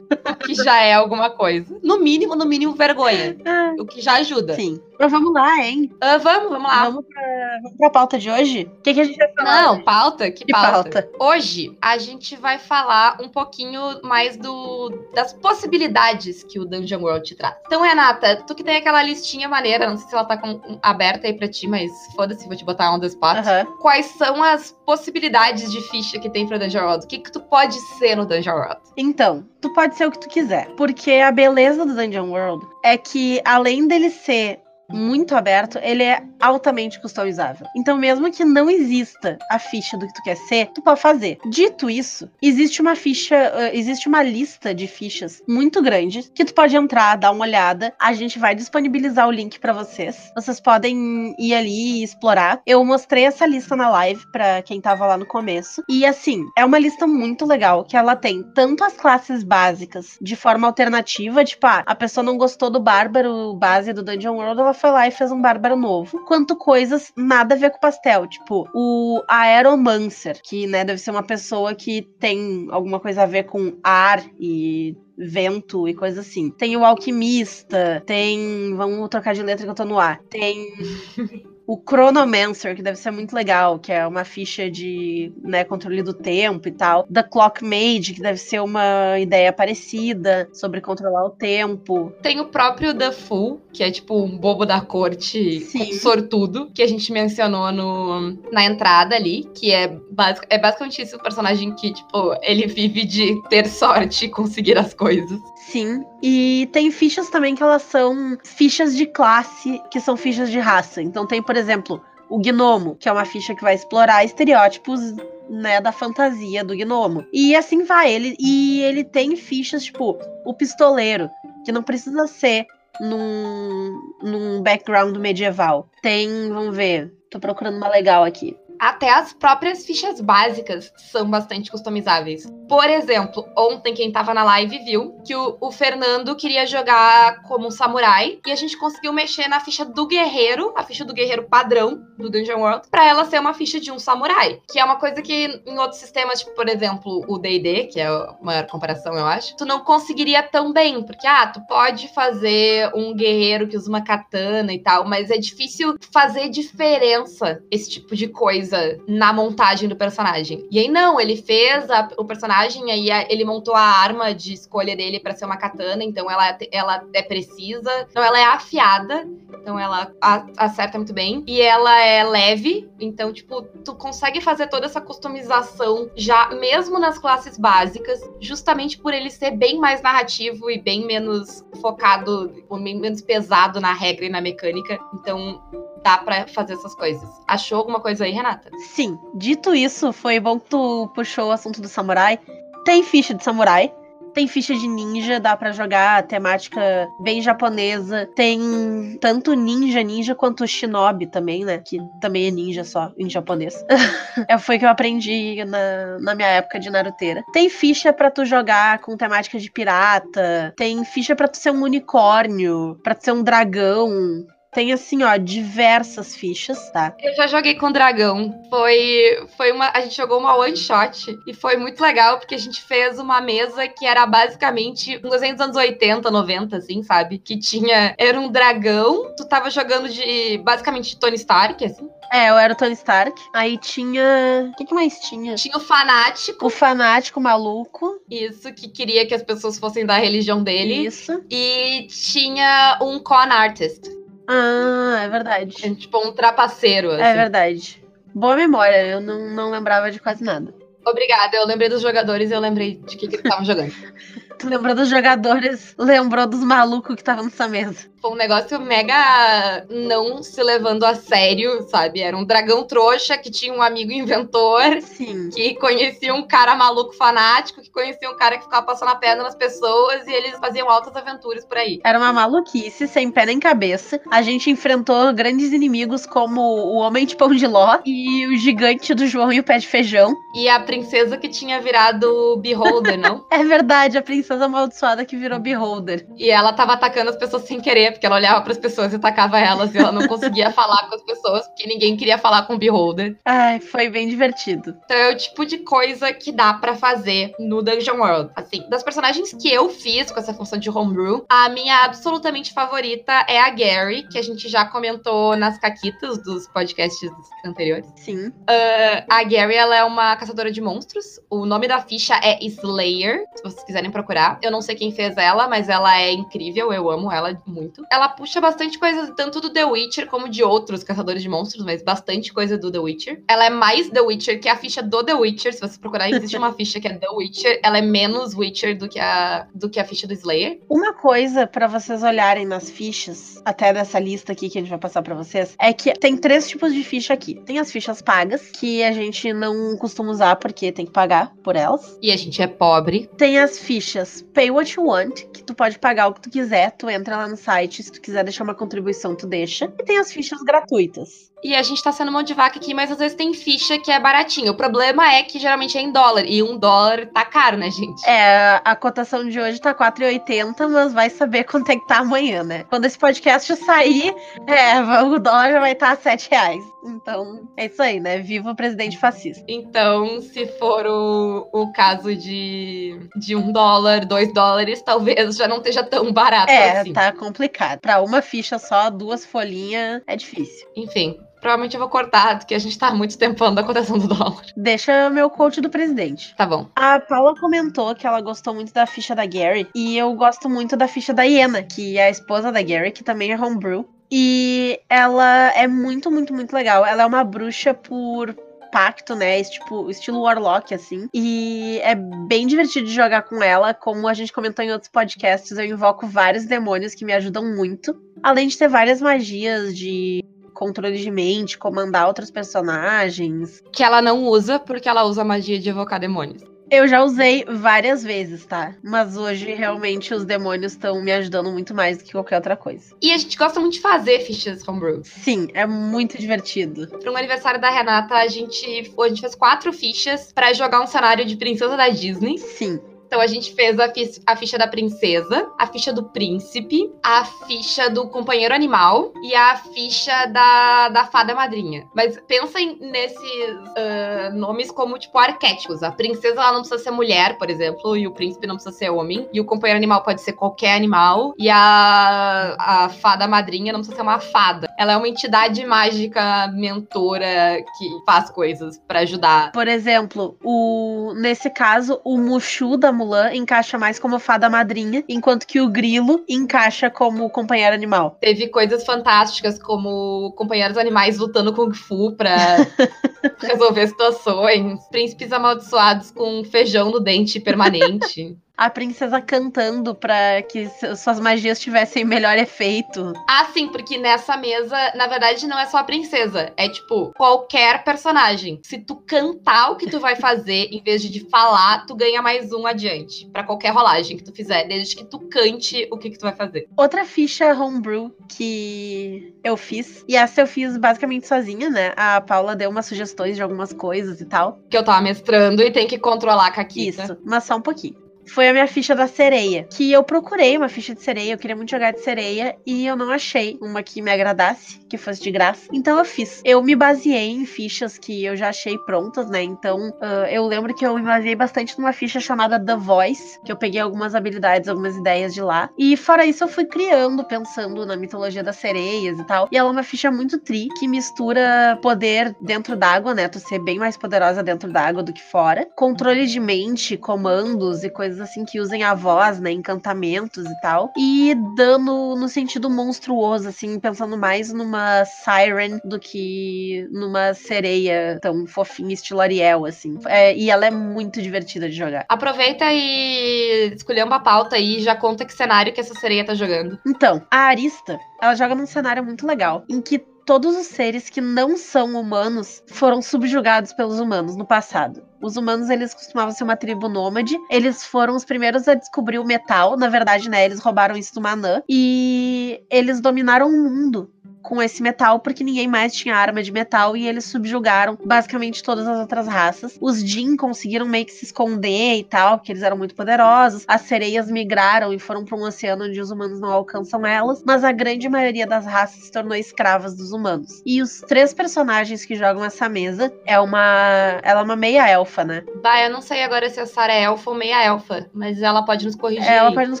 O 0.10 0.36
que 0.36 0.54
já 0.54 0.82
é 0.82 0.94
alguma 0.94 1.28
coisa. 1.28 1.78
No 1.82 2.00
mínimo, 2.00 2.34
no 2.34 2.46
mínimo, 2.46 2.74
vergonha. 2.74 3.36
Ah, 3.44 3.74
O 3.78 3.84
que 3.84 4.00
já 4.00 4.14
ajuda. 4.14 4.54
Sim. 4.54 4.80
Mas 4.98 5.12
vamos 5.12 5.32
lá, 5.32 5.56
hein? 5.64 5.90
Ah, 6.00 6.18
vamos, 6.18 6.50
vamos 6.50 6.68
lá. 6.68 6.84
Vamos, 6.86 7.04
pra, 7.06 7.22
vamos 7.62 7.76
pra 7.78 7.90
pauta 7.90 8.18
de 8.18 8.28
hoje? 8.30 8.68
O 8.78 8.82
que, 8.82 8.94
que 8.94 9.00
a 9.00 9.04
gente 9.04 9.16
vai 9.16 9.28
falar? 9.32 9.62
Não, 9.62 9.74
hoje? 9.74 9.82
pauta? 9.84 10.30
Que 10.30 10.44
Que 10.44 10.52
pauta? 10.52 10.90
pauta? 10.90 11.08
Hoje 11.20 11.78
a 11.80 11.96
gente 11.98 12.34
vai 12.36 12.58
falar 12.58 13.16
um 13.22 13.28
pouquinho 13.28 13.80
mais 14.02 14.36
do, 14.36 14.90
das 15.14 15.32
possibilidades 15.34 16.42
que 16.44 16.58
o 16.58 16.64
Dungeon 16.64 17.00
World 17.00 17.24
te 17.26 17.36
traz. 17.36 17.54
Então, 17.66 17.80
Renata, 17.82 18.42
tu 18.46 18.54
que 18.54 18.64
tem 18.64 18.76
aquela 18.76 19.02
listinha 19.02 19.48
maneira, 19.48 19.88
não 19.88 19.96
sei 19.96 20.08
se 20.08 20.14
ela 20.14 20.24
tá 20.24 20.36
com- 20.36 20.60
aberta 20.82 21.26
aí 21.26 21.32
pra 21.34 21.48
ti, 21.48 21.68
mas 21.68 21.90
foda-se, 22.16 22.46
vou 22.48 22.56
te 22.56 22.64
botar 22.64 22.92
on 22.92 22.98
the 22.98 23.06
spot. 23.06 23.36
Quais 23.80 24.06
são 24.06 24.42
as 24.42 24.72
possibilidades 24.84 25.70
de 25.70 25.80
ficha 25.90 26.18
que 26.18 26.28
tem 26.30 26.46
pro 26.46 26.58
Dungeon 26.58 26.82
World? 26.84 27.04
O 27.04 27.08
que, 27.08 27.18
que 27.18 27.30
tu 27.32 27.40
pode 27.40 27.78
ser 27.98 28.16
no 28.16 28.26
Dungeon 28.26 28.54
World? 28.56 28.80
Então, 28.96 29.46
tu 29.60 29.72
pode 29.74 29.94
ser 29.96 30.06
o 30.06 30.10
que 30.10 30.18
tu 30.18 30.28
quiser. 30.28 30.68
Porque 30.76 31.12
a 31.12 31.30
beleza 31.30 31.86
do 31.86 31.94
Dungeon 31.94 32.30
World 32.30 32.66
é 32.84 32.96
que, 32.96 33.40
além 33.44 33.86
dele 33.86 34.10
ser 34.10 34.60
muito 34.90 35.34
aberto, 35.34 35.78
ele 35.82 36.02
é 36.02 36.22
altamente 36.40 37.00
customizável. 37.00 37.66
Então, 37.76 37.96
mesmo 37.96 38.30
que 38.30 38.44
não 38.44 38.70
exista 38.70 39.38
a 39.50 39.58
ficha 39.58 39.96
do 39.96 40.06
que 40.06 40.14
tu 40.14 40.22
quer 40.22 40.36
ser, 40.36 40.66
tu 40.74 40.82
pode 40.82 41.00
fazer. 41.00 41.38
Dito 41.50 41.90
isso, 41.90 42.30
existe 42.42 42.80
uma 42.80 42.94
ficha, 42.94 43.34
eh, 43.34 43.76
existe 43.76 44.08
uma 44.08 44.22
lista 44.22 44.74
de 44.74 44.86
fichas 44.86 45.42
muito 45.48 45.82
grande 45.82 46.30
que 46.34 46.44
tu 46.44 46.54
pode 46.54 46.76
entrar, 46.76 47.16
dar 47.16 47.32
uma 47.32 47.44
olhada. 47.44 47.92
A 48.00 48.12
gente 48.12 48.38
vai 48.38 48.54
disponibilizar 48.54 49.28
o 49.28 49.32
link 49.32 49.58
pra 49.58 49.72
vocês. 49.72 50.30
Vocês 50.34 50.60
podem 50.60 51.34
ir 51.38 51.54
ali 51.54 52.00
e 52.00 52.04
explorar. 52.04 52.60
Eu 52.66 52.84
mostrei 52.84 53.24
essa 53.24 53.46
lista 53.46 53.76
na 53.76 53.90
live 53.90 54.26
pra 54.32 54.62
quem 54.62 54.80
tava 54.80 55.06
lá 55.06 55.16
no 55.16 55.26
começo. 55.26 55.82
E 55.88 56.06
assim, 56.06 56.44
é 56.56 56.64
uma 56.64 56.78
lista 56.78 57.06
muito 57.06 57.44
legal 57.44 57.84
que 57.84 57.96
ela 57.96 58.16
tem 58.16 58.42
tanto 58.54 58.84
as 58.84 58.94
classes 58.94 59.42
básicas 59.42 60.16
de 60.20 60.36
forma 60.36 60.66
alternativa, 60.66 61.44
tipo, 61.44 61.66
ah, 61.66 61.82
a 61.84 61.94
pessoa 61.94 62.24
não 62.24 62.38
gostou 62.38 62.70
do 62.70 62.80
bárbaro 62.80 63.54
base 63.54 63.92
do 63.92 64.02
Dungeon 64.02 64.36
World, 64.36 64.60
ela 64.60 64.74
foi 64.78 64.90
lá 64.90 65.06
e 65.06 65.10
fez 65.10 65.30
um 65.30 65.40
bárbaro 65.40 65.76
novo, 65.76 66.24
quanto 66.24 66.56
coisas 66.56 67.12
nada 67.16 67.54
a 67.54 67.58
ver 67.58 67.70
com 67.70 67.80
pastel, 67.80 68.26
tipo 68.26 68.68
o 68.74 69.22
Aeromancer, 69.28 70.40
que 70.42 70.66
né, 70.66 70.84
deve 70.84 70.98
ser 70.98 71.10
uma 71.10 71.22
pessoa 71.22 71.74
que 71.74 72.02
tem 72.18 72.68
alguma 72.70 73.00
coisa 73.00 73.22
a 73.22 73.26
ver 73.26 73.44
com 73.44 73.78
ar 73.82 74.22
e 74.38 74.96
vento 75.16 75.88
e 75.88 75.94
coisa 75.94 76.20
assim. 76.20 76.50
Tem 76.50 76.76
o 76.76 76.84
alquimista, 76.84 78.02
tem, 78.06 78.74
vamos 78.76 79.08
trocar 79.08 79.34
de 79.34 79.42
letra 79.42 79.64
que 79.64 79.70
eu 79.70 79.74
tô 79.74 79.84
no 79.84 79.98
ar. 79.98 80.20
Tem 80.30 80.72
o 81.68 81.76
Chronomancer, 81.76 82.74
que 82.74 82.82
deve 82.82 82.96
ser 82.96 83.10
muito 83.10 83.34
legal, 83.34 83.78
que 83.78 83.92
é 83.92 84.06
uma 84.06 84.24
ficha 84.24 84.70
de 84.70 85.30
né, 85.42 85.64
controle 85.64 86.02
do 86.02 86.14
tempo 86.14 86.66
e 86.66 86.72
tal. 86.72 87.06
The 87.12 87.22
Clock 87.22 87.62
Mage, 87.62 88.14
que 88.14 88.22
deve 88.22 88.38
ser 88.38 88.62
uma 88.62 89.18
ideia 89.18 89.52
parecida 89.52 90.48
sobre 90.54 90.80
controlar 90.80 91.26
o 91.26 91.30
tempo. 91.30 92.10
Tem 92.22 92.40
o 92.40 92.46
próprio 92.46 92.94
The 92.94 93.12
Fool, 93.12 93.60
que 93.70 93.82
é 93.82 93.90
tipo 93.90 94.18
um 94.18 94.38
bobo 94.38 94.64
da 94.64 94.80
corte 94.80 95.60
Sim. 95.60 95.92
sortudo, 95.92 96.70
que 96.74 96.82
a 96.82 96.86
gente 96.86 97.12
mencionou 97.12 97.70
no, 97.70 98.38
na 98.50 98.64
entrada 98.64 99.14
ali, 99.14 99.46
que 99.54 99.70
é, 99.70 99.88
basic, 100.10 100.46
é 100.48 100.58
basicamente 100.58 101.02
o 101.14 101.22
personagem 101.22 101.74
que, 101.74 101.92
tipo, 101.92 102.34
ele 102.40 102.66
vive 102.66 103.04
de 103.04 103.42
ter 103.50 103.68
sorte 103.68 104.24
e 104.24 104.30
conseguir 104.30 104.78
as 104.78 104.94
coisas. 104.94 105.38
Sim. 105.70 106.04
E 106.22 106.68
tem 106.72 106.90
fichas 106.90 107.28
também 107.28 107.54
que 107.54 107.62
elas 107.62 107.82
são 107.82 108.38
fichas 108.42 108.96
de 108.96 109.06
classe, 109.06 109.82
que 109.90 110.00
são 110.00 110.16
fichas 110.16 110.50
de 110.50 110.58
raça. 110.58 111.02
Então 111.02 111.26
tem, 111.26 111.42
por 111.42 111.56
exemplo, 111.56 112.02
o 112.28 112.38
gnomo, 112.38 112.96
que 112.96 113.08
é 113.08 113.12
uma 113.12 113.26
ficha 113.26 113.54
que 113.54 113.62
vai 113.62 113.74
explorar 113.74 114.24
estereótipos 114.24 115.00
né, 115.48 115.80
da 115.80 115.92
fantasia 115.92 116.64
do 116.64 116.74
gnomo. 116.74 117.24
E 117.32 117.54
assim 117.54 117.84
vai, 117.84 118.12
ele 118.12 118.34
e 118.38 118.80
ele 118.82 119.04
tem 119.04 119.36
fichas 119.36 119.84
tipo 119.84 120.18
o 120.44 120.54
pistoleiro, 120.54 121.28
que 121.64 121.72
não 121.72 121.82
precisa 121.82 122.26
ser 122.26 122.66
num, 122.98 124.00
num 124.22 124.62
background 124.62 125.16
medieval. 125.18 125.90
Tem, 126.02 126.48
vamos 126.48 126.74
ver, 126.74 127.12
tô 127.30 127.38
procurando 127.38 127.76
uma 127.76 127.88
legal 127.88 128.24
aqui. 128.24 128.56
Até 128.78 129.10
as 129.10 129.32
próprias 129.32 129.84
fichas 129.84 130.20
básicas 130.20 130.92
são 130.96 131.28
bastante 131.28 131.70
customizáveis. 131.70 132.46
Por 132.68 132.88
exemplo, 132.88 133.44
ontem 133.56 133.94
quem 133.94 134.12
tava 134.12 134.32
na 134.32 134.44
live 134.44 134.78
viu 134.80 135.18
que 135.26 135.34
o, 135.34 135.56
o, 135.60 135.72
Fernando 135.72 136.36
queria 136.36 136.66
jogar 136.66 137.42
como 137.42 137.66
um 137.66 137.70
samurai 137.70 138.38
e 138.46 138.52
a 138.52 138.54
gente 138.54 138.76
conseguiu 138.76 139.12
mexer 139.12 139.48
na 139.48 139.58
ficha 139.58 139.84
do 139.84 140.06
guerreiro, 140.06 140.72
a 140.76 140.84
ficha 140.84 141.04
do 141.04 141.14
guerreiro 141.14 141.48
padrão 141.48 142.02
do 142.16 142.30
Dungeon 142.30 142.60
World, 142.60 142.88
para 142.90 143.06
ela 143.06 143.24
ser 143.24 143.40
uma 143.40 143.54
ficha 143.54 143.80
de 143.80 143.90
um 143.90 143.98
samurai, 143.98 144.60
que 144.70 144.78
é 144.78 144.84
uma 144.84 144.96
coisa 144.96 145.22
que 145.22 145.62
em 145.66 145.78
outros 145.78 146.00
sistemas, 146.00 146.40
tipo, 146.40 146.54
por 146.54 146.68
exemplo, 146.68 147.24
o 147.26 147.38
D&D, 147.38 147.86
que 147.86 148.00
é 148.00 148.06
a 148.06 148.36
maior 148.42 148.66
comparação, 148.66 149.14
eu 149.14 149.26
acho, 149.26 149.56
tu 149.56 149.64
não 149.64 149.80
conseguiria 149.80 150.42
tão 150.42 150.72
bem, 150.72 151.02
porque 151.02 151.26
ah, 151.26 151.46
tu 151.46 151.60
pode 151.66 152.08
fazer 152.08 152.90
um 152.94 153.14
guerreiro 153.14 153.66
que 153.66 153.76
usa 153.76 153.88
uma 153.88 154.02
katana 154.02 154.72
e 154.72 154.78
tal, 154.78 155.06
mas 155.06 155.30
é 155.30 155.38
difícil 155.38 155.96
fazer 156.12 156.48
diferença 156.48 157.62
esse 157.70 157.88
tipo 157.90 158.14
de 158.14 158.28
coisa 158.28 158.67
coisa 158.68 159.00
na 159.06 159.32
montagem 159.32 159.88
do 159.88 159.96
personagem. 159.96 160.66
E 160.70 160.78
aí, 160.78 160.88
não, 160.88 161.18
ele 161.18 161.36
fez 161.36 161.90
a, 161.90 162.08
o 162.16 162.24
personagem, 162.24 162.90
aí 162.90 163.08
ele 163.28 163.44
montou 163.44 163.74
a 163.74 163.80
arma 163.80 164.34
de 164.34 164.52
escolha 164.52 164.94
dele 164.94 165.18
para 165.18 165.34
ser 165.34 165.46
uma 165.46 165.56
katana, 165.56 166.04
então 166.04 166.30
ela, 166.30 166.56
ela 166.70 167.04
é 167.14 167.22
precisa, 167.22 168.06
então 168.10 168.22
ela 168.22 168.38
é 168.38 168.44
afiada, 168.44 169.26
então 169.50 169.78
ela 169.78 170.12
acerta 170.56 170.98
muito 170.98 171.12
bem. 171.12 171.42
E 171.46 171.60
ela 171.60 171.98
é 172.00 172.22
leve, 172.24 172.88
então, 173.00 173.32
tipo, 173.32 173.62
tu 173.84 173.94
consegue 173.94 174.40
fazer 174.40 174.68
toda 174.68 174.86
essa 174.86 175.00
customização 175.00 176.10
já, 176.14 176.50
mesmo 176.50 176.98
nas 176.98 177.18
classes 177.18 177.58
básicas, 177.58 178.20
justamente 178.40 178.98
por 178.98 179.14
ele 179.14 179.30
ser 179.30 179.52
bem 179.52 179.78
mais 179.78 180.02
narrativo 180.02 180.70
e 180.70 180.80
bem 180.80 181.06
menos 181.06 181.64
focado, 181.80 182.52
bem 182.82 182.98
menos 182.98 183.22
pesado 183.22 183.80
na 183.80 183.92
regra 183.92 184.26
e 184.26 184.28
na 184.28 184.40
mecânica. 184.40 184.98
Então, 185.14 185.62
dá 186.02 186.18
para 186.18 186.46
fazer 186.48 186.74
essas 186.74 186.94
coisas. 186.94 187.28
Achou 187.46 187.78
alguma 187.78 188.00
coisa 188.00 188.24
aí, 188.24 188.32
Renata? 188.32 188.70
Sim. 188.78 189.18
Dito 189.34 189.74
isso, 189.74 190.12
foi 190.12 190.40
bom 190.40 190.58
que 190.58 190.70
tu 190.70 191.10
puxou 191.14 191.48
o 191.48 191.52
assunto 191.52 191.80
do 191.80 191.88
samurai. 191.88 192.38
Tem 192.84 193.02
ficha 193.02 193.34
de 193.34 193.42
samurai. 193.42 193.92
Tem 194.34 194.46
ficha 194.46 194.74
de 194.74 194.86
ninja, 194.86 195.40
dá 195.40 195.56
para 195.56 195.72
jogar 195.72 196.22
temática 196.22 196.80
bem 197.20 197.42
japonesa. 197.42 198.28
Tem 198.36 199.18
tanto 199.20 199.52
ninja, 199.54 200.02
ninja 200.02 200.34
quanto 200.34 200.66
shinobi 200.66 201.26
também, 201.26 201.64
né? 201.64 201.78
Que 201.78 201.98
também 202.20 202.46
é 202.46 202.50
ninja 202.50 202.84
só 202.84 203.10
em 203.18 203.28
japonês. 203.28 203.84
é, 204.48 204.58
foi 204.58 204.78
que 204.78 204.84
eu 204.84 204.90
aprendi 204.90 205.64
na, 205.64 206.18
na 206.20 206.34
minha 206.34 206.48
época 206.48 206.78
de 206.78 206.90
naruteira. 206.90 207.42
Tem 207.52 207.68
ficha 207.68 208.12
para 208.12 208.30
tu 208.30 208.44
jogar 208.44 209.00
com 209.00 209.16
temática 209.16 209.58
de 209.58 209.70
pirata. 209.70 210.72
Tem 210.76 211.04
ficha 211.04 211.34
para 211.34 211.48
tu 211.48 211.56
ser 211.56 211.72
um 211.72 211.82
unicórnio, 211.82 212.96
para 213.02 213.14
tu 213.14 213.24
ser 213.24 213.32
um 213.32 213.42
dragão. 213.42 214.46
Tem 214.72 214.92
assim, 214.92 215.22
ó, 215.22 215.36
diversas 215.36 216.36
fichas, 216.36 216.90
tá? 216.90 217.14
Eu 217.20 217.34
já 217.34 217.46
joguei 217.46 217.74
com 217.74 217.90
dragão. 217.90 218.62
Foi, 218.68 219.46
foi 219.56 219.72
uma. 219.72 219.90
A 219.94 220.00
gente 220.02 220.16
jogou 220.16 220.38
uma 220.38 220.56
one 220.56 220.76
shot 220.76 221.38
e 221.46 221.54
foi 221.54 221.76
muito 221.76 222.00
legal 222.00 222.38
porque 222.38 222.54
a 222.54 222.58
gente 222.58 222.82
fez 222.82 223.18
uma 223.18 223.40
mesa 223.40 223.88
que 223.88 224.04
era 224.04 224.26
basicamente 224.26 225.20
um 225.24 225.30
desenho 225.30 225.54
dos 225.54 225.64
anos 225.64 225.76
80, 225.76 226.30
90, 226.30 226.76
assim, 226.76 227.02
sabe? 227.02 227.38
Que 227.38 227.58
tinha. 227.58 228.14
Era 228.18 228.38
um 228.38 228.50
dragão. 228.50 229.34
Tu 229.36 229.48
tava 229.48 229.70
jogando 229.70 230.08
de. 230.08 230.58
basicamente 230.58 231.18
Tony 231.18 231.36
Stark, 231.36 231.82
assim. 231.84 232.08
É, 232.30 232.50
eu 232.50 232.58
era 232.58 232.74
o 232.74 232.76
Tony 232.76 232.92
Stark. 232.92 233.40
Aí 233.54 233.78
tinha. 233.78 234.70
O 234.70 234.76
que, 234.76 234.84
que, 234.84 234.94
mais 234.94 235.18
tinha? 235.20 235.54
Tinha 235.54 235.76
o 235.76 235.80
fanático. 235.80 236.66
O 236.66 236.70
fanático 236.70 237.40
maluco. 237.40 238.20
Isso, 238.30 238.72
que 238.74 238.88
queria 238.88 239.26
que 239.26 239.34
as 239.34 239.42
pessoas 239.42 239.78
fossem 239.78 240.04
da 240.04 240.18
religião 240.18 240.62
dele. 240.62 241.06
Isso. 241.06 241.42
E 241.50 242.06
tinha 242.08 242.98
um 243.00 243.18
con 243.18 243.34
artist. 243.34 244.17
Ah, 244.48 245.20
é 245.24 245.28
verdade. 245.28 245.76
É 245.84 245.94
tipo 245.94 246.18
um 246.26 246.32
trapaceiro. 246.32 247.10
Assim. 247.10 247.22
É 247.22 247.34
verdade. 247.34 248.02
Boa 248.34 248.56
memória, 248.56 249.06
eu 249.06 249.20
não, 249.20 249.50
não 249.50 249.70
lembrava 249.70 250.10
de 250.10 250.18
quase 250.18 250.42
nada. 250.42 250.72
Obrigada, 251.06 251.56
eu 251.56 251.66
lembrei 251.66 251.88
dos 251.88 252.00
jogadores 252.00 252.50
e 252.50 252.54
eu 252.54 252.60
lembrei 252.60 252.94
de 252.96 253.16
que, 253.16 253.28
que 253.28 253.36
eles 253.36 253.44
estavam 253.44 253.64
jogando. 253.64 253.92
tu 254.58 254.68
lembrou 254.68 254.94
dos 254.94 255.08
jogadores, 255.08 255.94
lembrou 255.96 256.46
dos 256.46 256.62
malucos 256.62 257.14
que 257.14 257.22
estavam 257.22 257.44
nessa 257.44 257.68
mesa. 257.68 258.08
Foi 258.20 258.32
um 258.32 258.36
negócio 258.36 258.80
mega 258.80 259.86
não 259.88 260.42
se 260.42 260.60
levando 260.60 261.04
a 261.04 261.14
sério, 261.14 261.82
sabe? 261.88 262.20
Era 262.20 262.36
um 262.36 262.44
dragão 262.44 262.82
trouxa 262.84 263.38
que 263.38 263.48
tinha 263.48 263.72
um 263.72 263.80
amigo 263.80 264.10
inventor. 264.10 265.00
Sim. 265.02 265.50
Que 265.50 265.74
conhecia 265.74 266.34
um 266.34 266.42
cara 266.46 266.74
maluco 266.74 267.12
fanático, 267.12 267.80
que 267.80 267.90
conhecia 267.90 268.28
um 268.28 268.36
cara 268.36 268.58
que 268.58 268.64
ficava 268.64 268.84
passando 268.84 269.10
a 269.10 269.14
perna 269.14 269.44
nas 269.44 269.54
pessoas 269.54 270.26
e 270.26 270.32
eles 270.32 270.58
faziam 270.58 270.90
altas 270.90 271.14
aventuras 271.14 271.64
por 271.64 271.78
aí. 271.78 272.00
Era 272.04 272.18
uma 272.18 272.32
maluquice, 272.32 273.06
sem 273.06 273.30
pé 273.30 273.46
nem 273.46 273.60
cabeça. 273.60 274.20
A 274.30 274.42
gente 274.42 274.68
enfrentou 274.68 275.32
grandes 275.32 275.72
inimigos 275.72 276.26
como 276.26 276.60
o 276.60 276.96
Homem 276.96 277.24
de 277.24 277.36
Pão 277.36 277.54
de 277.54 277.66
Ló 277.68 278.00
e 278.04 278.48
o 278.48 278.56
gigante 278.56 279.14
do 279.14 279.28
João 279.28 279.52
e 279.52 279.60
o 279.60 279.64
Pé 279.64 279.78
de 279.78 279.86
Feijão. 279.86 280.34
E 280.54 280.68
a 280.68 280.80
princesa 280.80 281.36
que 281.36 281.48
tinha 281.48 281.80
virado 281.80 282.56
Beholder, 282.56 283.16
não? 283.16 283.46
é 283.50 283.62
verdade, 283.62 284.18
a 284.18 284.22
princesa 284.22 284.47
amaldiçoada 284.56 285.24
que 285.24 285.36
virou 285.36 285.58
Beholder. 285.58 286.26
E 286.36 286.50
ela 286.50 286.72
tava 286.72 286.94
atacando 286.94 287.30
as 287.30 287.36
pessoas 287.36 287.64
sem 287.64 287.80
querer 287.80 288.12
porque 288.12 288.26
ela 288.26 288.36
olhava 288.36 288.60
para 288.62 288.72
as 288.72 288.78
pessoas 288.78 289.12
e 289.12 289.16
atacava 289.16 289.58
elas 289.58 289.94
e 289.94 289.98
ela 289.98 290.12
não 290.12 290.26
conseguia 290.26 290.70
falar 290.72 291.08
com 291.08 291.14
as 291.14 291.22
pessoas 291.22 291.66
porque 291.68 291.86
ninguém 291.86 292.16
queria 292.16 292.38
falar 292.38 292.62
com 292.62 292.74
o 292.74 292.78
Beholder. 292.78 293.36
Ai, 293.44 293.80
foi 293.80 294.08
bem 294.08 294.28
divertido. 294.28 294.96
Então 295.04 295.16
é 295.16 295.32
o 295.32 295.36
tipo 295.36 295.64
de 295.66 295.78
coisa 295.78 296.32
que 296.32 296.52
dá 296.52 296.74
para 296.74 296.94
fazer 296.94 297.52
no 297.58 297.82
Dungeon 297.82 298.18
World. 298.18 298.50
Assim, 298.56 298.88
das 298.88 299.02
personagens 299.02 299.52
que 299.52 299.70
eu 299.70 299.88
fiz 299.88 300.30
com 300.30 300.38
essa 300.38 300.54
função 300.54 300.78
de 300.78 300.90
homebrew, 300.90 301.44
a 301.48 301.68
minha 301.68 302.04
absolutamente 302.04 302.72
favorita 302.72 303.44
é 303.48 303.60
a 303.60 303.70
Gary, 303.70 304.26
que 304.28 304.38
a 304.38 304.42
gente 304.42 304.68
já 304.68 304.84
comentou 304.84 305.56
nas 305.56 305.78
caquitas 305.78 306.42
dos 306.42 306.66
podcasts 306.68 307.30
anteriores. 307.64 308.06
Sim. 308.16 308.48
Uh, 308.48 309.24
a 309.28 309.42
Gary, 309.44 309.74
ela 309.74 309.96
é 309.96 310.04
uma 310.04 310.36
caçadora 310.36 310.70
de 310.70 310.80
monstros. 310.80 311.40
O 311.50 311.66
nome 311.66 311.88
da 311.88 312.00
ficha 312.00 312.34
é 312.42 312.58
Slayer, 312.64 313.44
se 313.54 313.62
vocês 313.62 313.84
quiserem 313.84 314.10
procurar. 314.10 314.37
Eu 314.62 314.70
não 314.70 314.82
sei 314.82 314.94
quem 314.94 315.12
fez 315.12 315.36
ela, 315.36 315.68
mas 315.68 315.88
ela 315.88 316.20
é 316.20 316.32
incrível, 316.32 316.92
eu 316.92 317.10
amo 317.10 317.30
ela 317.30 317.60
muito 317.66 318.02
ela 318.10 318.28
puxa 318.28 318.60
bastante 318.60 318.98
coisa 318.98 319.32
tanto 319.34 319.60
do 319.60 319.70
The 319.70 319.84
Witcher 319.84 320.26
como 320.26 320.48
de 320.48 320.62
outros 320.62 321.02
caçadores 321.02 321.42
de 321.42 321.48
monstros, 321.48 321.84
mas 321.84 322.02
bastante 322.02 322.52
coisa 322.52 322.76
do 322.76 322.90
The 322.90 322.98
Witcher. 322.98 323.42
Ela 323.48 323.66
é 323.66 323.70
mais 323.70 324.10
The 324.10 324.20
Witcher 324.20 324.60
que 324.60 324.68
a 324.68 324.76
ficha 324.76 325.02
do 325.02 325.22
The 325.22 325.34
Witcher. 325.34 325.72
Se 325.72 325.80
você 325.80 325.98
procurar, 325.98 326.30
existe 326.30 326.56
uma 326.56 326.72
ficha 326.72 327.00
que 327.00 327.08
é 327.08 327.14
The 327.14 327.28
Witcher. 327.30 327.80
Ela 327.82 327.98
é 327.98 328.02
menos 328.02 328.54
Witcher 328.54 328.96
do 328.96 329.08
que 329.08 329.18
a, 329.18 329.66
do 329.74 329.88
que 329.88 330.00
a 330.00 330.04
ficha 330.04 330.26
do 330.26 330.32
Slayer. 330.32 330.80
Uma 330.88 331.12
coisa 331.12 331.66
para 331.66 331.86
vocês 331.86 332.22
olharem 332.22 332.66
nas 332.66 332.90
fichas, 332.90 333.60
até 333.64 333.92
nessa 333.92 334.18
lista 334.18 334.52
aqui 334.52 334.68
que 334.68 334.78
a 334.78 334.80
gente 334.80 334.90
vai 334.90 334.98
passar 334.98 335.22
para 335.22 335.34
vocês, 335.34 335.74
é 335.80 335.92
que 335.92 336.12
tem 336.14 336.36
três 336.36 336.68
tipos 336.68 336.92
de 336.92 337.02
ficha 337.04 337.34
aqui. 337.34 337.60
Tem 337.66 337.78
as 337.78 337.90
fichas 337.90 338.22
pagas, 338.22 338.70
que 338.70 339.02
a 339.02 339.12
gente 339.12 339.52
não 339.52 339.96
costuma 339.96 340.30
usar 340.30 340.56
porque 340.56 340.92
tem 340.92 341.06
que 341.06 341.12
pagar 341.12 341.52
por 341.62 341.76
elas. 341.76 342.18
E 342.22 342.32
a 342.32 342.36
gente 342.36 342.60
é 342.62 342.66
pobre. 342.66 343.28
Tem 343.36 343.58
as 343.58 343.78
fichas 343.78 344.27
Pay 344.52 344.70
What 344.70 344.94
You 344.96 345.06
Want, 345.06 345.34
que 345.52 345.62
tu 345.62 345.74
pode 345.74 345.98
pagar 345.98 346.28
o 346.28 346.34
que 346.34 346.40
tu 346.40 346.50
quiser, 346.50 346.92
tu 346.92 347.08
entra 347.08 347.36
lá 347.36 347.48
no 347.48 347.56
site 347.56 348.02
se 348.02 348.12
tu 348.12 348.20
quiser 348.20 348.44
deixar 348.44 348.64
uma 348.64 348.74
contribuição, 348.74 349.34
tu 349.34 349.46
deixa. 349.46 349.92
E 349.98 350.04
tem 350.04 350.18
as 350.18 350.32
fichas 350.32 350.60
gratuitas. 350.62 351.52
E 351.62 351.74
a 351.74 351.82
gente 351.82 352.02
tá 352.02 352.12
sendo 352.12 352.30
mão 352.30 352.42
de 352.42 352.54
vaca 352.54 352.78
aqui, 352.78 352.94
mas 352.94 353.10
às 353.10 353.18
vezes 353.18 353.36
tem 353.36 353.52
ficha 353.52 353.98
que 353.98 354.10
é 354.10 354.20
baratinha. 354.20 354.70
O 354.70 354.76
problema 354.76 355.32
é 355.32 355.42
que 355.42 355.58
geralmente 355.58 355.98
é 355.98 356.00
em 356.00 356.12
dólar. 356.12 356.44
E 356.46 356.62
um 356.62 356.76
dólar 356.76 357.26
tá 357.26 357.44
caro, 357.44 357.76
né, 357.76 357.90
gente? 357.90 358.26
É, 358.28 358.80
a 358.84 358.94
cotação 358.94 359.48
de 359.48 359.58
hoje 359.58 359.80
tá 359.80 359.94
4,80, 359.94 360.88
mas 360.88 361.12
vai 361.12 361.30
saber 361.30 361.64
quanto 361.68 361.90
é 361.90 361.96
que 361.96 362.06
tá 362.06 362.18
amanhã, 362.18 362.62
né? 362.62 362.84
Quando 362.88 363.04
esse 363.04 363.18
podcast 363.18 363.74
sair, 363.76 364.34
é, 364.66 365.00
o 365.22 365.38
dólar 365.38 365.72
já 365.72 365.80
vai 365.80 365.92
estar 365.92 366.08
tá 366.08 366.12
a 366.12 366.16
7 366.16 366.50
reais. 366.50 366.84
Então, 367.04 367.68
é 367.76 367.86
isso 367.86 368.02
aí, 368.02 368.20
né? 368.20 368.38
Viva 368.38 368.70
o 368.70 368.76
presidente 368.76 369.18
fascista. 369.18 369.64
Então, 369.68 370.40
se 370.40 370.66
for 370.78 371.06
o, 371.06 371.68
o 371.72 371.92
caso 371.92 372.34
de, 372.34 373.18
de 373.36 373.56
um 373.56 373.72
dólar, 373.72 374.24
dois 374.24 374.52
dólares, 374.52 375.02
talvez 375.02 375.56
já 375.56 375.66
não 375.66 375.78
esteja 375.78 376.02
tão 376.02 376.32
barato 376.32 376.70
é, 376.70 377.00
assim. 377.00 377.10
É, 377.10 377.12
tá 377.12 377.32
complicado. 377.32 378.00
Pra 378.00 378.20
uma 378.20 378.42
ficha 378.42 378.78
só, 378.78 379.10
duas 379.10 379.44
folhinhas, 379.44 380.22
é 380.26 380.36
difícil. 380.36 380.86
Enfim, 380.96 381.38
Provavelmente 381.60 381.94
eu 381.94 382.00
vou 382.00 382.08
cortar, 382.08 382.58
porque 382.58 382.74
a 382.74 382.78
gente 382.78 382.98
tá 382.98 383.12
muito 383.12 383.36
tempo 383.36 383.58
falando 383.58 383.76
da 383.76 383.82
cotação 383.82 384.18
do 384.18 384.28
dólar. 384.28 384.62
Deixa 384.76 385.28
meu 385.30 385.50
coach 385.50 385.80
do 385.80 385.90
presidente. 385.90 386.54
Tá 386.56 386.66
bom. 386.66 386.88
A 386.94 387.18
Paula 387.20 387.58
comentou 387.58 388.14
que 388.14 388.26
ela 388.26 388.40
gostou 388.40 388.74
muito 388.74 388.92
da 388.92 389.06
ficha 389.06 389.34
da 389.34 389.46
Gary. 389.46 389.88
E 389.94 390.16
eu 390.16 390.32
gosto 390.34 390.68
muito 390.68 390.96
da 390.96 391.08
ficha 391.08 391.34
da 391.34 391.42
Iena, 391.42 391.82
que 391.82 392.18
é 392.18 392.26
a 392.26 392.30
esposa 392.30 392.70
da 392.70 392.82
Gary, 392.82 393.10
que 393.10 393.24
também 393.24 393.52
é 393.52 393.60
homebrew. 393.60 394.08
E 394.30 395.00
ela 395.08 395.72
é 395.74 395.86
muito, 395.86 396.30
muito, 396.30 396.52
muito 396.52 396.72
legal. 396.72 397.04
Ela 397.04 397.22
é 397.22 397.26
uma 397.26 397.42
bruxa 397.42 397.94
por 397.94 398.54
pacto, 398.90 399.34
né? 399.34 399.58
Esse, 399.58 399.72
tipo, 399.72 400.10
estilo 400.10 400.42
Warlock, 400.42 400.94
assim. 400.94 401.28
E 401.32 402.00
é 402.02 402.14
bem 402.14 402.66
divertido 402.66 403.06
de 403.06 403.14
jogar 403.14 403.42
com 403.42 403.62
ela. 403.62 403.94
Como 403.94 404.28
a 404.28 404.34
gente 404.34 404.52
comentou 404.52 404.84
em 404.84 404.92
outros 404.92 405.10
podcasts, 405.10 405.76
eu 405.76 405.84
invoco 405.84 406.26
vários 406.26 406.64
demônios 406.64 407.14
que 407.14 407.24
me 407.24 407.32
ajudam 407.32 407.64
muito. 407.74 408.14
Além 408.42 408.68
de 408.68 408.78
ter 408.78 408.88
várias 408.88 409.20
magias 409.20 409.96
de 409.96 410.44
controle 410.78 411.18
de 411.18 411.30
mente, 411.30 411.76
comandar 411.76 412.28
outros 412.28 412.52
personagens. 412.52 413.82
Que 413.92 414.04
ela 414.04 414.22
não 414.22 414.44
usa, 414.44 414.78
porque 414.78 415.08
ela 415.08 415.24
usa 415.24 415.42
magia 415.42 415.76
de 415.76 415.88
evocar 415.88 416.20
demônios. 416.20 416.62
Eu 416.90 417.06
já 417.06 417.22
usei 417.22 417.64
várias 417.68 418.22
vezes, 418.22 418.64
tá? 418.64 418.94
Mas 419.02 419.36
hoje 419.36 419.74
realmente 419.74 420.32
os 420.32 420.44
demônios 420.44 420.92
estão 420.92 421.20
me 421.20 421.32
ajudando 421.32 421.70
muito 421.70 421.92
mais 421.92 422.16
do 422.16 422.24
que 422.24 422.32
qualquer 422.32 422.56
outra 422.56 422.76
coisa. 422.76 423.14
E 423.20 423.30
a 423.30 423.36
gente 423.36 423.58
gosta 423.58 423.78
muito 423.78 423.94
de 423.94 424.00
fazer 424.00 424.40
fichas 424.40 424.86
homebrew. 424.86 425.22
Sim, 425.24 425.68
é 425.74 425.84
muito 425.84 426.38
divertido. 426.38 427.08
Para 427.08 427.30
um 427.30 427.36
aniversário 427.36 427.80
da 427.80 427.90
Renata, 427.90 428.36
a 428.36 428.46
gente, 428.46 429.12
a 429.18 429.28
gente 429.28 429.40
fez 429.40 429.54
quatro 429.54 429.92
fichas 429.92 430.50
para 430.54 430.72
jogar 430.72 431.02
um 431.02 431.06
cenário 431.06 431.44
de 431.44 431.56
princesa 431.56 431.94
da 431.94 432.08
Disney. 432.08 432.56
Sim. 432.56 432.98
Então 433.28 433.42
a 433.42 433.46
gente 433.46 433.74
fez 433.74 434.00
a, 434.00 434.08
fi 434.08 434.30
a, 434.46 434.56
ficha 434.56 434.78
da 434.78 434.88
princesa, 434.88 435.70
a 435.78 435.86
ficha 435.86 436.10
do 436.14 436.24
príncipe, 436.24 437.12
a 437.22 437.44
ficha 437.44 438.08
do 438.08 438.26
companheiro 438.28 438.74
animal 438.74 439.32
e 439.42 439.54
a 439.54 439.76
ficha 439.76 440.46
da, 440.46 441.10
da 441.10 441.26
fada 441.26 441.54
madrinha. 441.54 442.06
Mas 442.16 442.40
pensem 442.48 442.98
nesses 442.98 443.38
uh, 443.38 444.54
nomes 444.54 444.90
como, 444.90 445.18
tipo, 445.18 445.36
arquétipos. 445.36 446.02
A 446.02 446.10
princesa 446.10 446.54
ela 446.54 446.72
não 446.72 446.80
precisa 446.80 447.02
ser 447.02 447.10
mulher, 447.10 447.58
por 447.58 447.68
exemplo, 447.68 448.16
e 448.16 448.26
o 448.26 448.32
príncipe 448.32 448.66
não 448.66 448.76
precisa 448.76 448.96
ser 448.96 449.10
homem. 449.10 449.46
E 449.52 449.60
o 449.60 449.64
companheiro 449.64 449.98
animal 449.98 450.22
pode 450.22 450.40
ser 450.40 450.54
qualquer 450.54 450.94
animal. 450.94 451.52
E 451.58 451.68
a, 451.68 452.76
a 452.78 453.08
fada 453.10 453.46
madrinha 453.46 453.92
não 453.92 454.00
precisa 454.00 454.16
ser 454.16 454.22
uma 454.22 454.40
fada. 454.40 454.88
Ela 454.98 455.12
é 455.12 455.16
uma 455.18 455.28
entidade 455.28 455.84
mágica 455.84 456.68
mentora 456.72 457.76
que 457.98 458.08
faz 458.24 458.48
coisas 458.48 458.98
para 459.06 459.20
ajudar. 459.20 459.70
Por 459.72 459.86
exemplo, 459.86 460.56
o 460.64 461.34
nesse 461.36 461.68
caso, 461.68 462.22
o 462.24 462.38
Mushu 462.38 462.96
da 462.96 463.12
Mulan 463.18 463.52
encaixa 463.54 463.98
mais 463.98 464.18
como 464.18 464.38
fada 464.38 464.70
madrinha, 464.70 465.24
enquanto 465.28 465.66
que 465.66 465.80
o 465.80 465.88
Grilo 465.88 466.44
encaixa 466.48 467.10
como 467.10 467.50
companheiro 467.50 467.94
animal. 467.94 468.38
Teve 468.40 468.68
coisas 468.68 469.04
fantásticas, 469.04 469.78
como 469.78 470.52
companheiros 470.56 470.96
animais 470.96 471.38
lutando 471.38 471.74
Kung 471.74 471.92
Fu 471.92 472.32
pra 472.36 472.56
resolver 473.60 474.06
situações, 474.06 475.00
príncipes 475.10 475.52
amaldiçoados 475.52 476.30
com 476.30 476.62
feijão 476.64 477.10
no 477.10 477.20
dente 477.20 477.58
permanente 477.58 478.56
a 478.78 478.88
princesa 478.88 479.40
cantando 479.40 480.14
para 480.14 480.62
que 480.62 480.88
suas 481.16 481.40
magias 481.40 481.80
tivessem 481.80 482.24
melhor 482.24 482.56
efeito. 482.56 483.32
Ah, 483.48 483.64
sim, 483.74 483.88
porque 483.88 484.16
nessa 484.16 484.56
mesa, 484.56 484.96
na 485.16 485.26
verdade, 485.26 485.66
não 485.66 485.76
é 485.76 485.84
só 485.86 485.98
a 485.98 486.04
princesa. 486.04 486.72
É 486.76 486.88
tipo, 486.88 487.32
qualquer 487.36 488.04
personagem. 488.04 488.78
Se 488.84 488.98
tu 488.98 489.16
cantar 489.16 489.90
o 489.90 489.96
que 489.96 490.08
tu 490.08 490.20
vai 490.20 490.36
fazer, 490.36 490.88
em 490.92 491.02
vez 491.02 491.22
de 491.22 491.40
falar, 491.50 492.06
tu 492.06 492.14
ganha 492.14 492.40
mais 492.40 492.72
um 492.72 492.86
adiante. 492.86 493.48
para 493.52 493.64
qualquer 493.64 493.90
rolagem 493.92 494.36
que 494.36 494.44
tu 494.44 494.54
fizer, 494.54 494.86
desde 494.86 495.16
que 495.16 495.24
tu 495.24 495.40
cante 495.40 496.06
o 496.12 496.16
que, 496.16 496.30
que 496.30 496.38
tu 496.38 496.42
vai 496.42 496.54
fazer. 496.54 496.88
Outra 496.96 497.24
ficha 497.24 497.74
homebrew 497.74 498.32
que 498.48 499.52
eu 499.64 499.76
fiz, 499.76 500.24
e 500.28 500.36
essa 500.36 500.60
eu 500.60 500.66
fiz 500.68 500.96
basicamente 500.96 501.48
sozinha, 501.48 501.90
né? 501.90 502.12
A 502.16 502.40
Paula 502.40 502.76
deu 502.76 502.90
umas 502.90 503.06
sugestões 503.06 503.56
de 503.56 503.62
algumas 503.62 503.92
coisas 503.92 504.40
e 504.40 504.44
tal. 504.44 504.78
Que 504.88 504.96
eu 504.96 505.02
tava 505.02 505.20
mestrando 505.20 505.82
e 505.82 505.90
tem 505.90 506.06
que 506.06 506.18
controlar 506.18 506.68
a 506.68 506.70
Caquita. 506.70 507.24
Isso, 507.24 507.38
mas 507.44 507.64
só 507.64 507.76
um 507.76 507.82
pouquinho 507.82 508.27
foi 508.48 508.68
a 508.68 508.72
minha 508.72 508.86
ficha 508.86 509.14
da 509.14 509.26
sereia. 509.26 509.84
Que 509.84 510.10
eu 510.10 510.22
procurei 510.22 510.76
uma 510.76 510.88
ficha 510.88 511.14
de 511.14 511.22
sereia, 511.22 511.52
eu 511.52 511.58
queria 511.58 511.76
muito 511.76 511.90
jogar 511.90 512.12
de 512.12 512.20
sereia 512.20 512.76
e 512.86 513.06
eu 513.06 513.16
não 513.16 513.30
achei 513.30 513.78
uma 513.80 514.02
que 514.02 514.22
me 514.22 514.30
agradasse, 514.30 515.00
que 515.08 515.16
fosse 515.16 515.42
de 515.42 515.50
graça. 515.50 515.88
Então 515.92 516.18
eu 516.18 516.24
fiz. 516.24 516.62
Eu 516.64 516.82
me 516.82 516.94
baseei 516.94 517.50
em 517.50 517.66
fichas 517.66 518.18
que 518.18 518.44
eu 518.44 518.56
já 518.56 518.68
achei 518.68 518.98
prontas, 518.98 519.48
né? 519.50 519.62
Então 519.62 520.08
uh, 520.08 520.46
eu 520.50 520.66
lembro 520.66 520.94
que 520.94 521.06
eu 521.06 521.14
me 521.14 521.22
baseei 521.22 521.54
bastante 521.54 521.98
numa 521.98 522.12
ficha 522.12 522.40
chamada 522.40 522.78
The 522.78 522.96
Voice, 522.96 523.60
que 523.64 523.70
eu 523.70 523.76
peguei 523.76 524.00
algumas 524.00 524.34
habilidades, 524.34 524.88
algumas 524.88 525.16
ideias 525.16 525.54
de 525.54 525.60
lá. 525.60 525.90
E 525.98 526.16
fora 526.16 526.46
isso, 526.46 526.64
eu 526.64 526.68
fui 526.68 526.84
criando, 526.84 527.44
pensando 527.44 528.06
na 528.06 528.16
mitologia 528.16 528.62
das 528.62 528.76
sereias 528.76 529.38
e 529.38 529.44
tal. 529.44 529.68
E 529.70 529.76
ela 529.76 529.88
é 529.88 529.92
uma 529.92 530.02
ficha 530.02 530.30
muito 530.30 530.58
tri, 530.58 530.88
que 530.98 531.06
mistura 531.06 531.98
poder 532.02 532.56
dentro 532.60 532.96
d'água, 532.96 533.34
né? 533.34 533.48
Tu 533.48 533.60
ser 533.60 533.78
bem 533.78 533.98
mais 533.98 534.16
poderosa 534.16 534.62
dentro 534.62 534.90
d'água 534.90 535.22
do 535.22 535.32
que 535.32 535.42
fora. 535.42 535.86
Controle 535.94 536.46
de 536.46 536.60
mente, 536.60 537.16
comandos 537.16 538.04
e 538.04 538.10
coisas 538.10 538.37
coisas 538.38 538.40
assim 538.40 538.64
que 538.64 538.80
usem 538.80 539.02
a 539.02 539.14
voz, 539.14 539.60
né? 539.60 539.72
Encantamentos 539.72 540.64
e 540.64 540.80
tal. 540.80 541.12
E 541.16 541.54
dano 541.76 542.36
no 542.36 542.48
sentido 542.48 542.88
monstruoso, 542.88 543.68
assim, 543.68 543.98
pensando 543.98 544.36
mais 544.38 544.72
numa 544.72 545.24
Siren 545.24 545.98
do 546.04 546.18
que 546.18 547.06
numa 547.10 547.52
sereia 547.54 548.38
tão 548.40 548.66
fofinha, 548.66 549.12
estilo 549.12 549.40
Ariel, 549.40 549.84
assim. 549.84 550.18
É, 550.26 550.56
e 550.56 550.70
ela 550.70 550.86
é 550.86 550.90
muito 550.90 551.42
divertida 551.42 551.88
de 551.88 551.96
jogar. 551.96 552.24
Aproveita 552.28 552.84
e 552.92 553.92
escolher 553.94 554.24
uma 554.24 554.40
pauta 554.40 554.76
aí 554.76 554.98
e 554.98 555.02
já 555.02 555.16
conta 555.16 555.44
que 555.44 555.52
cenário 555.52 555.92
que 555.92 556.00
essa 556.00 556.14
sereia 556.14 556.44
tá 556.44 556.54
jogando. 556.54 556.98
Então, 557.06 557.44
a 557.50 557.66
Arista, 557.66 558.18
ela 558.40 558.54
joga 558.54 558.74
num 558.74 558.86
cenário 558.86 559.24
muito 559.24 559.46
legal, 559.46 559.84
em 559.88 560.00
que 560.00 560.18
todos 560.48 560.74
os 560.76 560.86
seres 560.86 561.28
que 561.28 561.42
não 561.42 561.76
são 561.76 562.18
humanos 562.18 562.82
foram 562.86 563.20
subjugados 563.20 563.92
pelos 563.92 564.18
humanos 564.18 564.56
no 564.56 564.66
passado. 564.66 565.22
Os 565.40 565.56
humanos, 565.56 565.90
eles 565.90 566.14
costumavam 566.14 566.52
ser 566.52 566.64
uma 566.64 566.76
tribo 566.76 567.08
nômade. 567.08 567.56
Eles 567.70 568.04
foram 568.04 568.34
os 568.34 568.44
primeiros 568.44 568.88
a 568.88 568.94
descobrir 568.94 569.38
o 569.38 569.44
metal. 569.44 569.96
Na 569.96 570.08
verdade, 570.08 570.48
né, 570.48 570.64
eles 570.64 570.80
roubaram 570.80 571.16
isso 571.16 571.34
do 571.34 571.40
Manã. 571.40 571.82
E 571.88 572.82
eles 572.90 573.20
dominaram 573.20 573.68
o 573.68 573.72
mundo 573.72 574.30
com 574.68 574.82
esse 574.82 575.02
metal, 575.02 575.40
porque 575.40 575.64
ninguém 575.64 575.88
mais 575.88 576.12
tinha 576.12 576.36
arma 576.36 576.62
de 576.62 576.70
metal 576.70 577.16
e 577.16 577.26
eles 577.26 577.46
subjugaram 577.46 578.18
basicamente 578.22 578.82
todas 578.82 579.06
as 579.06 579.18
outras 579.18 579.46
raças. 579.46 579.96
Os 580.00 580.20
Jin 580.20 580.56
conseguiram 580.56 581.06
meio 581.06 581.24
que 581.24 581.32
se 581.32 581.46
esconder 581.46 582.16
e 582.18 582.24
tal, 582.24 582.58
porque 582.58 582.72
eles 582.72 582.82
eram 582.82 582.98
muito 582.98 583.14
poderosos. 583.14 583.84
As 583.88 584.02
sereias 584.02 584.50
migraram 584.50 585.12
e 585.12 585.18
foram 585.18 585.44
para 585.44 585.56
um 585.56 585.62
oceano 585.62 586.04
onde 586.04 586.20
os 586.20 586.30
humanos 586.30 586.60
não 586.60 586.70
alcançam 586.70 587.24
elas, 587.26 587.62
mas 587.64 587.82
a 587.82 587.92
grande 587.92 588.28
maioria 588.28 588.66
das 588.66 588.84
raças 588.84 589.24
se 589.24 589.32
tornou 589.32 589.54
escravas 589.56 590.14
dos 590.14 590.32
humanos. 590.32 590.82
E 590.84 591.00
os 591.00 591.20
três 591.22 591.54
personagens 591.54 592.24
que 592.26 592.34
jogam 592.34 592.62
essa 592.62 592.88
mesa 592.88 593.32
é 593.46 593.58
uma. 593.58 594.40
Ela 594.42 594.60
é 594.60 594.64
uma 594.64 594.76
meia 594.76 595.08
elfa, 595.08 595.27
né? 595.44 595.64
Bah, 595.82 596.00
eu 596.02 596.10
não 596.10 596.20
sei 596.20 596.42
agora 596.42 596.68
se 596.68 596.80
a 596.80 596.86
Sara 596.86 597.12
é 597.12 597.22
elfa 597.22 597.50
ou 597.50 597.56
meia 597.56 597.84
elfa, 597.84 598.28
mas 598.32 598.62
ela 598.62 598.82
pode 598.82 599.04
nos 599.04 599.14
corrigir. 599.14 599.50
Ela 599.50 599.68
aí. 599.68 599.74
pode 599.74 599.90
nos 599.90 600.00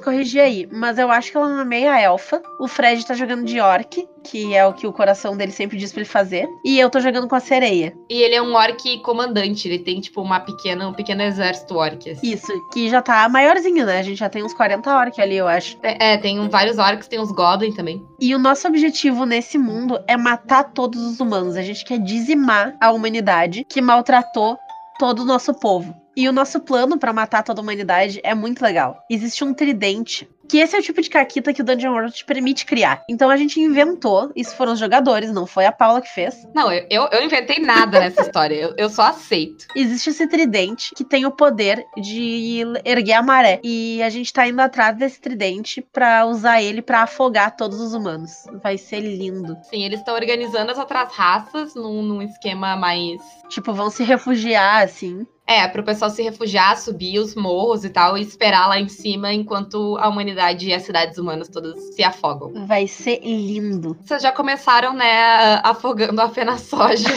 corrigir 0.00 0.40
aí, 0.40 0.68
mas 0.70 0.98
eu 0.98 1.10
acho 1.10 1.30
que 1.30 1.36
ela 1.36 1.48
é 1.48 1.54
uma 1.54 1.64
meia 1.64 2.00
elfa. 2.00 2.42
O 2.58 2.66
Fred 2.66 3.04
tá 3.06 3.14
jogando 3.14 3.44
de 3.44 3.60
orc, 3.60 4.06
que 4.24 4.54
é 4.54 4.66
o 4.66 4.72
que 4.72 4.86
o 4.86 4.92
coração 4.92 5.36
dele 5.36 5.52
sempre 5.52 5.76
diz 5.76 5.92
pra 5.92 6.00
ele 6.00 6.08
fazer. 6.08 6.48
E 6.64 6.78
eu 6.78 6.90
tô 6.90 7.00
jogando 7.00 7.28
com 7.28 7.34
a 7.34 7.40
sereia. 7.40 7.94
E 8.10 8.20
ele 8.20 8.34
é 8.34 8.42
um 8.42 8.54
orc 8.54 8.98
comandante, 9.02 9.68
ele 9.68 9.78
tem, 9.78 10.00
tipo, 10.00 10.20
uma 10.20 10.40
pequena, 10.40 10.88
um 10.88 10.92
pequeno 10.92 11.22
exército 11.22 11.74
orc. 11.74 12.10
Assim. 12.10 12.32
Isso, 12.32 12.52
que 12.72 12.88
já 12.88 13.00
tá 13.00 13.28
maiorzinho, 13.28 13.86
né? 13.86 13.98
A 13.98 14.02
gente 14.02 14.18
já 14.18 14.28
tem 14.28 14.42
uns 14.42 14.54
40 14.54 14.94
orcs 14.94 15.18
ali, 15.18 15.36
eu 15.36 15.48
acho. 15.48 15.78
É, 15.82 16.14
é 16.14 16.18
tem 16.18 16.46
vários 16.48 16.78
orcs, 16.78 17.08
tem 17.08 17.20
uns 17.20 17.32
goblin 17.32 17.72
também. 17.72 18.04
E 18.20 18.34
o 18.34 18.38
nosso 18.38 18.66
objetivo 18.66 19.24
nesse 19.24 19.56
mundo 19.56 19.98
é 20.06 20.16
matar 20.16 20.64
todos 20.64 21.00
os 21.00 21.20
humanos. 21.20 21.56
A 21.56 21.62
gente 21.62 21.84
quer 21.84 21.98
dizimar 21.98 22.76
a 22.80 22.90
humanidade 22.90 23.64
que 23.68 23.80
maltratou 23.80 24.58
todo 24.98 25.20
o 25.20 25.24
nosso 25.24 25.54
povo. 25.54 25.94
E 26.16 26.28
o 26.28 26.32
nosso 26.32 26.60
plano 26.60 26.98
para 26.98 27.12
matar 27.12 27.44
toda 27.44 27.60
a 27.60 27.62
humanidade 27.62 28.20
é 28.24 28.34
muito 28.34 28.60
legal. 28.60 28.98
Existe 29.08 29.44
um 29.44 29.54
tridente 29.54 30.28
que 30.48 30.58
esse 30.58 30.76
é 30.76 30.78
o 30.78 30.82
tipo 30.82 31.00
de 31.00 31.10
caquita 31.10 31.52
que 31.52 31.62
o 31.62 31.64
Dungeon 31.64 31.92
World 31.92 32.12
te 32.12 32.24
permite 32.24 32.64
criar. 32.64 33.04
Então 33.08 33.30
a 33.30 33.36
gente 33.36 33.60
inventou, 33.60 34.32
isso 34.34 34.56
foram 34.56 34.72
os 34.72 34.78
jogadores, 34.78 35.32
não 35.32 35.46
foi 35.46 35.66
a 35.66 35.72
Paula 35.72 36.00
que 36.00 36.08
fez. 36.08 36.46
Não, 36.54 36.72
eu, 36.72 37.08
eu 37.12 37.22
inventei 37.22 37.58
nada 37.58 38.00
nessa 38.00 38.22
história, 38.22 38.54
eu, 38.54 38.74
eu 38.76 38.88
só 38.88 39.02
aceito. 39.02 39.66
Existe 39.74 40.10
esse 40.10 40.26
tridente 40.26 40.94
que 40.94 41.04
tem 41.04 41.26
o 41.26 41.30
poder 41.30 41.84
de 41.96 42.62
erguer 42.84 43.14
a 43.14 43.22
maré. 43.22 43.60
E 43.62 44.02
a 44.02 44.08
gente 44.08 44.32
tá 44.32 44.46
indo 44.46 44.60
atrás 44.60 44.96
desse 44.96 45.20
tridente 45.20 45.80
para 45.80 46.26
usar 46.26 46.62
ele 46.62 46.82
para 46.82 47.02
afogar 47.02 47.56
todos 47.56 47.80
os 47.80 47.94
humanos. 47.94 48.44
Vai 48.62 48.78
ser 48.78 49.00
lindo. 49.00 49.56
Sim, 49.64 49.84
eles 49.84 50.00
estão 50.00 50.14
organizando 50.14 50.70
as 50.70 50.78
outras 50.78 51.12
raças 51.12 51.74
num, 51.74 52.02
num 52.02 52.22
esquema 52.22 52.76
mais. 52.76 53.20
Tipo, 53.48 53.72
vão 53.72 53.90
se 53.90 54.02
refugiar, 54.02 54.82
assim. 54.82 55.26
É, 55.50 55.66
para 55.66 55.80
o 55.80 55.84
pessoal 55.84 56.10
se 56.10 56.22
refugiar, 56.22 56.76
subir 56.76 57.18
os 57.18 57.34
morros 57.34 57.82
e 57.82 57.88
tal, 57.88 58.18
e 58.18 58.20
esperar 58.20 58.68
lá 58.68 58.78
em 58.78 58.86
cima 58.86 59.32
enquanto 59.32 59.96
a 59.96 60.06
humanidade 60.06 60.37
e 60.68 60.74
as 60.74 60.82
cidades 60.82 61.18
humanas 61.18 61.48
todas 61.48 61.94
se 61.94 62.02
afogam. 62.02 62.66
Vai 62.66 62.86
ser 62.86 63.20
lindo. 63.22 63.96
Vocês 64.04 64.22
já 64.22 64.32
começaram, 64.32 64.92
né, 64.92 65.60
afogando 65.62 66.20
a 66.20 66.28
na 66.44 66.56
soja. 66.56 67.08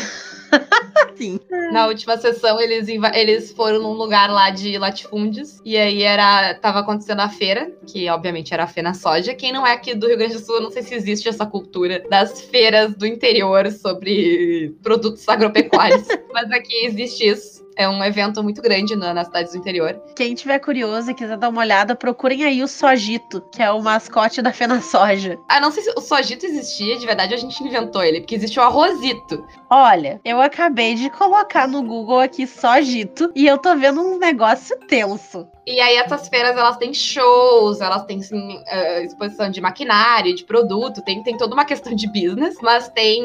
Sim. 1.15 1.39
Na 1.71 1.87
última 1.87 2.17
sessão, 2.17 2.59
eles, 2.59 2.87
eles 3.13 3.51
foram 3.51 3.81
num 3.81 3.93
lugar 3.93 4.29
lá 4.29 4.49
de 4.49 4.77
latifúndios. 4.77 5.61
E 5.63 5.77
aí 5.77 6.03
era. 6.03 6.55
Tava 6.55 6.79
acontecendo 6.79 7.21
a 7.21 7.29
feira, 7.29 7.71
que 7.87 8.09
obviamente 8.09 8.53
era 8.53 8.63
a 8.63 8.67
Fena 8.67 8.93
Soja. 8.93 9.33
Quem 9.33 9.51
não 9.51 9.65
é 9.65 9.73
aqui 9.73 9.93
do 9.93 10.07
Rio 10.07 10.17
Grande 10.17 10.33
do 10.33 10.39
Sul, 10.39 10.55
eu 10.55 10.61
não 10.61 10.71
sei 10.71 10.83
se 10.83 10.95
existe 10.95 11.29
essa 11.29 11.45
cultura 11.45 12.03
das 12.09 12.41
feiras 12.41 12.95
do 12.95 13.05
interior 13.05 13.71
sobre 13.71 14.75
produtos 14.81 15.27
agropecuários. 15.27 16.07
Mas 16.33 16.51
aqui 16.51 16.85
existe 16.85 17.27
isso. 17.27 17.61
É 17.77 17.87
um 17.87 18.03
evento 18.03 18.43
muito 18.43 18.61
grande 18.61 18.95
na, 18.95 19.13
nas 19.13 19.27
cidades 19.27 19.51
do 19.51 19.57
interior. 19.57 19.99
Quem 20.15 20.35
tiver 20.35 20.59
curioso 20.59 21.11
e 21.11 21.13
quiser 21.13 21.37
dar 21.37 21.49
uma 21.49 21.61
olhada, 21.61 21.95
procurem 21.95 22.43
aí 22.43 22.63
o 22.63 22.67
Sojito, 22.67 23.41
que 23.51 23.61
é 23.61 23.71
o 23.71 23.81
mascote 23.81 24.41
da 24.41 24.53
Fena 24.53 24.81
Soja. 24.81 25.37
Ah, 25.47 25.59
não 25.59 25.71
sei 25.71 25.83
se 25.83 25.93
o 25.95 26.01
Sojito 26.01 26.45
existia, 26.45 26.97
de 26.97 27.05
verdade 27.05 27.33
a 27.33 27.37
gente 27.37 27.63
inventou 27.63 28.03
ele, 28.03 28.21
porque 28.21 28.35
existe 28.35 28.59
o 28.59 28.63
Arrozito. 28.63 29.45
Olha, 29.69 30.19
eu 30.23 30.41
acabei 30.41 30.95
de 30.95 31.09
colocar 31.09 31.67
no 31.67 31.81
Google 31.83 32.19
aqui 32.19 32.45
Sojito 32.45 33.31
e 33.35 33.47
eu 33.47 33.57
tô 33.57 33.75
vendo 33.75 34.01
um 34.01 34.17
negócio 34.17 34.77
tenso. 34.87 35.47
E 35.65 35.79
aí 35.79 35.95
essas 35.95 36.27
feiras, 36.27 36.57
elas 36.57 36.77
têm 36.77 36.93
shows, 36.93 37.81
elas 37.81 38.03
têm, 38.05 38.19
assim, 38.19 38.57
uh, 38.57 39.05
exposição 39.05 39.49
de 39.49 39.61
maquinário, 39.61 40.35
de 40.35 40.43
produto, 40.43 41.03
tem, 41.03 41.21
tem 41.23 41.37
toda 41.37 41.53
uma 41.53 41.65
questão 41.65 41.93
de 41.93 42.07
business, 42.07 42.57
mas 42.61 42.89
tem 42.89 43.21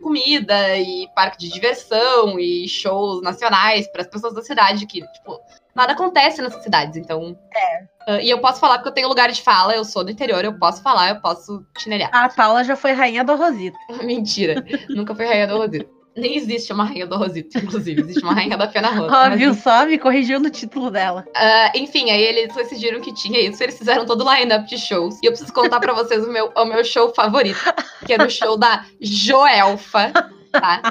comida 0.00 0.76
e 0.76 1.08
parque 1.14 1.38
de 1.38 1.48
diversão 1.48 2.38
e 2.38 2.68
shows 2.68 3.22
nacionais 3.22 3.86
para 3.88 4.02
as 4.02 4.08
pessoas 4.08 4.34
da 4.34 4.42
cidade 4.42 4.86
que, 4.86 5.00
tipo, 5.00 5.40
nada 5.74 5.92
acontece 5.92 6.42
nessas 6.42 6.62
cidades, 6.62 6.96
então... 6.96 7.38
É. 7.54 7.88
Uh, 8.08 8.20
e 8.20 8.30
eu 8.30 8.40
posso 8.40 8.60
falar 8.60 8.78
porque 8.78 8.88
eu 8.88 8.94
tenho 8.94 9.08
lugar 9.08 9.30
de 9.30 9.42
fala, 9.42 9.74
eu 9.74 9.84
sou 9.84 10.02
do 10.02 10.10
interior, 10.10 10.44
eu 10.44 10.58
posso 10.58 10.82
falar, 10.82 11.10
eu 11.10 11.20
posso 11.20 11.64
chinelhar. 11.78 12.10
A 12.12 12.28
Paula 12.28 12.64
já 12.64 12.74
foi 12.74 12.92
rainha 12.92 13.22
do 13.22 13.36
Rosito. 13.36 13.76
Mentira, 14.02 14.64
nunca 14.88 15.14
foi 15.14 15.26
rainha 15.26 15.46
do 15.46 15.58
Rosito. 15.58 15.99
Nem 16.16 16.36
existe 16.36 16.72
uma 16.72 16.84
rainha 16.84 17.06
do 17.06 17.16
Rosito, 17.16 17.56
inclusive. 17.58 18.00
Existe 18.00 18.22
uma 18.22 18.34
rainha 18.34 18.56
da 18.56 18.68
Fena 18.68 18.90
Rosa. 18.90 19.14
Ó, 19.32 19.36
viu 19.36 19.54
só? 19.54 19.86
Me 19.86 19.98
corrigiu 19.98 20.40
no 20.40 20.50
título 20.50 20.90
dela. 20.90 21.24
Uh, 21.28 21.78
enfim, 21.78 22.10
aí 22.10 22.22
eles 22.22 22.54
decidiram 22.54 23.00
que 23.00 23.14
tinha 23.14 23.40
isso. 23.40 23.62
Eles 23.62 23.78
fizeram 23.78 24.04
todo 24.04 24.24
o 24.24 24.34
line-up 24.34 24.68
de 24.68 24.76
shows. 24.76 25.16
E 25.22 25.26
eu 25.26 25.30
preciso 25.30 25.52
contar 25.52 25.78
pra 25.80 25.92
vocês 25.92 26.26
o 26.26 26.30
meu, 26.30 26.52
o 26.56 26.64
meu 26.64 26.84
show 26.84 27.12
favorito. 27.14 27.60
Que 28.04 28.12
era 28.12 28.26
o 28.26 28.30
show 28.30 28.56
da 28.56 28.84
Joelfa 29.00 30.12
tá? 30.50 30.82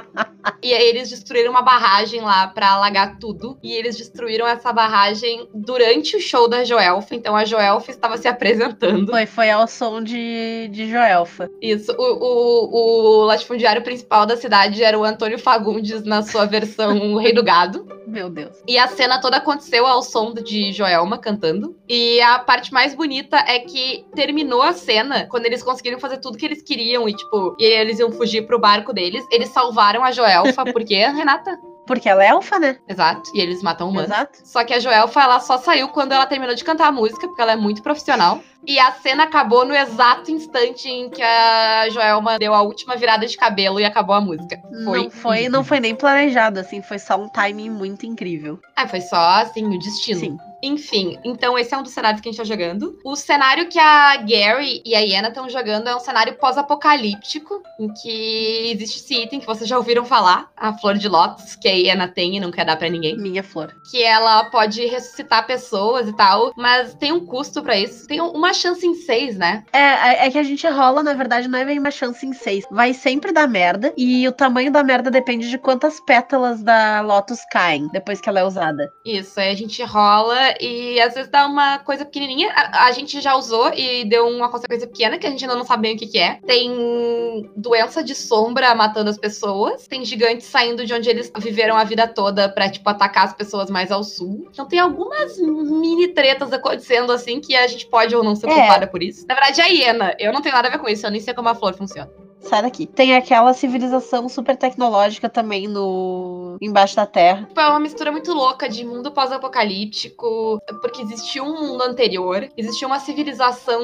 E 0.61 0.73
aí 0.73 0.89
eles 0.89 1.09
destruíram 1.09 1.51
uma 1.51 1.61
barragem 1.61 2.21
lá 2.21 2.47
para 2.47 2.71
alagar 2.71 3.17
tudo. 3.17 3.57
E 3.63 3.73
eles 3.73 3.97
destruíram 3.97 4.45
essa 4.45 4.73
barragem 4.73 5.47
durante 5.53 6.17
o 6.17 6.21
show 6.21 6.49
da 6.49 6.63
Joelfa. 6.63 7.15
Então 7.15 7.35
a 7.35 7.45
Joelfa 7.45 7.91
estava 7.91 8.17
se 8.17 8.27
apresentando. 8.27 9.11
Foi, 9.11 9.25
foi 9.25 9.49
ao 9.49 9.67
som 9.67 10.03
de, 10.03 10.67
de 10.71 10.89
Joelfa. 10.89 11.49
Isso. 11.61 11.91
O, 11.97 12.03
o, 12.03 13.21
o 13.21 13.25
latifundiário 13.25 13.81
principal 13.81 14.25
da 14.25 14.35
cidade 14.35 14.83
era 14.83 14.99
o 14.99 15.03
Antônio 15.03 15.39
Fagundes 15.39 16.03
na 16.03 16.21
sua 16.21 16.45
versão 16.45 17.15
Rei 17.17 17.33
do 17.33 17.43
Gado. 17.43 17.87
Meu 18.05 18.29
Deus. 18.29 18.57
E 18.67 18.77
a 18.77 18.87
cena 18.87 19.21
toda 19.21 19.37
aconteceu 19.37 19.85
ao 19.85 20.01
som 20.01 20.33
de 20.33 20.71
Joelma 20.71 21.17
cantando. 21.17 21.77
E 21.87 22.19
a 22.21 22.39
parte 22.39 22.73
mais 22.73 22.95
bonita 22.95 23.37
é 23.37 23.59
que 23.59 24.05
terminou 24.15 24.61
a 24.61 24.73
cena 24.73 25.27
quando 25.27 25.45
eles 25.45 25.61
conseguiram 25.61 25.99
fazer 25.99 26.17
tudo 26.17 26.37
que 26.37 26.45
eles 26.45 26.61
queriam 26.61 27.07
e, 27.07 27.13
tipo, 27.13 27.55
e 27.59 27.63
eles 27.63 27.99
iam 27.99 28.11
fugir 28.11 28.45
pro 28.45 28.59
barco 28.59 28.91
deles. 28.91 29.23
Eles 29.31 29.49
salvaram 29.49 30.03
a 30.03 30.11
Joelfa, 30.29 30.65
porque, 30.65 30.95
Renata? 30.95 31.59
Porque 31.85 32.07
ela 32.07 32.23
é 32.23 32.27
elfa, 32.27 32.59
né? 32.59 32.77
Exato. 32.87 33.31
E 33.33 33.41
eles 33.41 33.63
matam 33.63 33.89
humanos. 33.89 34.11
Exato. 34.11 34.39
Só 34.43 34.63
que 34.63 34.73
a 34.73 34.79
Joelfa, 34.79 35.21
ela 35.21 35.39
só 35.39 35.57
saiu 35.57 35.87
quando 35.89 36.11
ela 36.11 36.27
terminou 36.27 36.53
de 36.53 36.63
cantar 36.63 36.87
a 36.87 36.91
música, 36.91 37.27
porque 37.27 37.41
ela 37.41 37.53
é 37.53 37.55
muito 37.55 37.81
profissional. 37.81 38.41
E 38.67 38.77
a 38.77 38.91
cena 38.91 39.23
acabou 39.23 39.65
no 39.65 39.73
exato 39.73 40.29
instante 40.29 40.87
em 40.87 41.09
que 41.09 41.21
a 41.23 41.89
Joelma 41.89 42.37
deu 42.37 42.53
a 42.53 42.61
última 42.61 42.95
virada 42.95 43.25
de 43.25 43.35
cabelo 43.35 43.79
e 43.79 43.85
acabou 43.85 44.13
a 44.13 44.21
música. 44.21 44.61
Foi 44.83 45.03
não 45.03 45.09
foi, 45.09 45.49
não 45.49 45.63
foi 45.63 45.79
nem 45.79 45.95
planejado, 45.95 46.59
assim, 46.59 46.81
foi 46.81 46.99
só 46.99 47.15
um 47.15 47.27
timing 47.27 47.71
muito 47.71 48.05
incrível. 48.05 48.59
Ah, 48.75 48.87
foi 48.87 49.01
só, 49.01 49.17
assim, 49.41 49.65
o 49.65 49.79
destino. 49.79 50.19
Sim. 50.19 50.37
Enfim, 50.61 51.17
então 51.23 51.57
esse 51.57 51.73
é 51.73 51.77
um 51.77 51.83
dos 51.83 51.93
cenários 51.93 52.21
que 52.21 52.29
a 52.29 52.31
gente 52.31 52.39
tá 52.39 52.43
jogando. 52.43 52.97
O 53.03 53.15
cenário 53.15 53.69
que 53.69 53.79
a 53.79 54.17
Gary 54.17 54.81
e 54.85 54.95
a 54.95 54.99
Iena 54.99 55.29
estão 55.29 55.49
jogando 55.49 55.87
é 55.87 55.95
um 55.95 55.99
cenário 55.99 56.35
pós-apocalíptico, 56.35 57.61
em 57.79 57.91
que 57.93 58.71
existe 58.71 58.99
esse 58.99 59.23
item 59.23 59.39
que 59.39 59.45
vocês 59.45 59.69
já 59.69 59.77
ouviram 59.77 60.05
falar, 60.05 60.49
a 60.55 60.73
flor 60.73 60.97
de 60.97 61.07
lótus, 61.07 61.55
que 61.55 61.67
a 61.67 61.71
Iena 61.71 62.07
tem 62.07 62.35
e 62.35 62.39
não 62.39 62.51
quer 62.51 62.65
dar 62.65 62.77
para 62.77 62.89
ninguém. 62.89 63.17
Minha 63.17 63.43
flor. 63.43 63.73
Que 63.89 64.03
ela 64.03 64.45
pode 64.45 64.85
ressuscitar 64.85 65.47
pessoas 65.47 66.07
e 66.07 66.15
tal, 66.15 66.53
mas 66.55 66.93
tem 66.95 67.11
um 67.11 67.25
custo 67.25 67.61
para 67.61 67.77
isso. 67.77 68.07
Tem 68.07 68.21
uma 68.21 68.53
chance 68.53 68.85
em 68.85 68.93
seis, 68.93 69.37
né? 69.37 69.63
É, 69.71 70.27
é 70.27 70.31
que 70.31 70.37
a 70.37 70.43
gente 70.43 70.67
rola, 70.67 71.01
na 71.03 71.13
verdade, 71.13 71.47
não 71.47 71.59
é 71.59 71.65
bem 71.65 71.79
uma 71.79 71.91
chance 71.91 72.25
em 72.25 72.33
seis. 72.33 72.65
Vai 72.71 72.93
sempre 72.93 73.31
dar 73.31 73.47
merda, 73.47 73.93
e 73.97 74.27
o 74.27 74.31
tamanho 74.31 74.71
da 74.71 74.83
merda 74.83 75.09
depende 75.09 75.49
de 75.49 75.57
quantas 75.57 75.99
pétalas 75.99 76.61
da 76.61 77.01
Lotus 77.01 77.39
caem 77.51 77.87
depois 77.91 78.19
que 78.19 78.29
ela 78.29 78.39
é 78.39 78.43
usada. 78.43 78.91
Isso, 79.05 79.39
aí 79.39 79.51
a 79.51 79.55
gente 79.55 79.83
rola 79.83 80.48
e 80.59 80.99
às 81.01 81.13
vezes 81.13 81.29
dá 81.29 81.45
uma 81.45 81.79
coisa 81.79 82.05
pequenininha. 82.05 82.51
A, 82.53 82.85
a, 82.85 82.91
gente 82.91 83.19
já 83.21 83.35
usou 83.35 83.71
e 83.73 84.05
deu 84.05 84.27
uma 84.27 84.49
consequência 84.49 84.87
pequena 84.87 85.17
que 85.17 85.27
a 85.27 85.29
gente 85.29 85.43
ainda 85.43 85.55
não 85.55 85.65
sabe 85.65 85.83
bem 85.83 85.95
o 85.95 85.97
que, 85.97 86.07
que 86.07 86.17
é. 86.17 86.39
Tem 86.45 87.49
doença 87.55 88.03
de 88.03 88.15
sombra 88.15 88.73
matando 88.75 89.09
as 89.09 89.17
pessoas. 89.17 89.87
Tem 89.87 90.03
gigantes 90.05 90.47
saindo 90.47 90.85
de 90.85 90.93
onde 90.93 91.09
eles 91.09 91.31
viveram 91.37 91.75
a 91.75 91.83
vida 91.83 92.07
toda 92.07 92.49
pra, 92.49 92.69
tipo, 92.69 92.89
atacar 92.89 93.25
as 93.25 93.33
pessoas 93.33 93.69
mais 93.69 93.91
ao 93.91 94.03
sul. 94.03 94.47
Então 94.51 94.67
tem 94.67 94.79
algumas 94.79 95.37
mini 95.37 96.09
tretas 96.09 96.51
acontecendo 96.53 97.11
assim 97.11 97.39
que 97.39 97.55
a 97.55 97.67
gente 97.67 97.87
pode 97.87 98.15
ou 98.15 98.23
não 98.23 98.35
ser 98.35 98.49
é. 98.49 98.53
culpada 98.53 98.87
por 98.87 99.01
isso. 99.03 99.25
Na 99.27 99.35
verdade, 99.35 99.61
é 99.61 99.63
a 99.63 99.67
hiena. 99.67 100.15
Eu 100.19 100.33
não 100.33 100.41
tenho 100.41 100.55
nada 100.55 100.67
a 100.67 100.71
ver 100.71 100.79
com 100.79 100.89
isso, 100.89 101.05
eu 101.05 101.11
nem 101.11 101.21
sei 101.21 101.33
como 101.33 101.49
a 101.49 101.55
flor 101.55 101.73
funciona 101.73 102.09
sai 102.39 102.61
daqui. 102.61 102.85
Tem 102.85 103.15
aquela 103.15 103.53
civilização 103.53 104.27
super 104.29 104.55
tecnológica 104.55 105.29
também 105.29 105.67
no 105.67 106.57
embaixo 106.61 106.95
da 106.95 107.05
Terra. 107.05 107.47
É 107.55 107.67
uma 107.67 107.79
mistura 107.79 108.11
muito 108.11 108.33
louca 108.33 108.67
de 108.69 108.85
mundo 108.85 109.11
pós-apocalíptico, 109.11 110.61
porque 110.81 111.01
existia 111.01 111.43
um 111.43 111.67
mundo 111.67 111.83
anterior, 111.83 112.49
existia 112.57 112.87
uma 112.87 112.99
civilização 112.99 113.81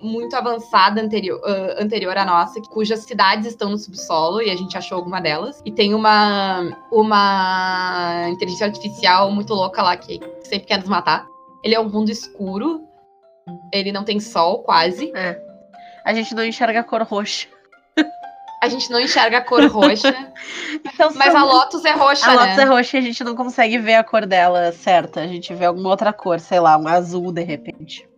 muito 0.00 0.34
avançada 0.34 1.00
anterior, 1.00 1.40
uh, 1.40 1.82
anterior 1.82 2.16
à 2.16 2.24
nossa, 2.24 2.60
cujas 2.62 3.00
cidades 3.00 3.46
estão 3.46 3.70
no 3.70 3.78
subsolo 3.78 4.42
e 4.42 4.50
a 4.50 4.56
gente 4.56 4.76
achou 4.76 4.96
alguma 4.96 5.20
delas. 5.20 5.62
E 5.64 5.72
tem 5.72 5.94
uma 5.94 6.76
uma 6.90 8.26
inteligência 8.28 8.66
artificial 8.66 9.30
muito 9.30 9.54
louca 9.54 9.82
lá 9.82 9.96
que 9.96 10.20
sempre 10.42 10.66
quer 10.66 10.78
nos 10.78 10.88
matar. 10.88 11.26
Ele 11.62 11.74
é 11.74 11.80
um 11.80 11.88
mundo 11.88 12.10
escuro. 12.10 12.82
Ele 13.72 13.92
não 13.92 14.04
tem 14.04 14.20
sol, 14.20 14.62
quase. 14.62 15.12
É. 15.14 15.38
A 16.04 16.14
gente 16.14 16.34
não 16.34 16.44
enxerga 16.44 16.80
a 16.80 16.84
cor 16.84 17.02
roxa 17.02 17.48
a 18.64 18.68
gente 18.68 18.90
não 18.90 18.98
enxerga 18.98 19.38
a 19.38 19.40
cor 19.40 19.64
roxa. 19.66 20.14
então, 20.84 21.12
mas 21.14 21.34
a 21.34 21.44
Lotus 21.44 21.84
é 21.84 21.92
roxa, 21.92 22.26
a 22.26 22.34
né? 22.34 22.36
A 22.36 22.40
Lotus 22.40 22.58
é 22.58 22.64
roxa 22.64 22.96
e 22.96 23.00
a 23.00 23.02
gente 23.02 23.22
não 23.22 23.34
consegue 23.34 23.78
ver 23.78 23.94
a 23.94 24.04
cor 24.04 24.26
dela 24.26 24.72
certa. 24.72 25.20
A 25.20 25.26
gente 25.26 25.52
vê 25.54 25.66
alguma 25.66 25.90
outra 25.90 26.12
cor, 26.12 26.40
sei 26.40 26.60
lá, 26.60 26.76
um 26.76 26.88
azul 26.88 27.30
de 27.32 27.42
repente. 27.42 28.08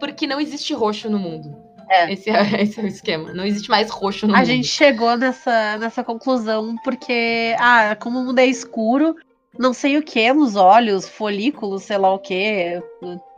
Porque 0.00 0.26
não 0.26 0.40
existe 0.40 0.74
roxo 0.74 1.08
no 1.08 1.18
mundo. 1.18 1.56
É. 1.88 2.12
Esse, 2.12 2.30
é, 2.30 2.42
esse 2.62 2.80
é 2.80 2.82
o 2.82 2.86
esquema. 2.86 3.32
Não 3.32 3.44
existe 3.44 3.70
mais 3.70 3.90
roxo 3.90 4.26
no 4.26 4.34
a 4.34 4.38
mundo. 4.38 4.42
A 4.42 4.46
gente 4.46 4.66
chegou 4.66 5.16
nessa, 5.16 5.78
nessa 5.78 6.02
conclusão 6.02 6.74
porque, 6.82 7.54
ah, 7.58 7.96
como 7.96 8.18
o 8.18 8.24
mundo 8.24 8.38
é 8.38 8.46
escuro, 8.46 9.14
não 9.58 9.72
sei 9.72 9.96
o 9.96 10.02
que 10.02 10.32
nos 10.32 10.56
olhos, 10.56 11.08
folículos, 11.08 11.84
sei 11.84 11.98
lá 11.98 12.12
o 12.12 12.18
que, 12.18 12.82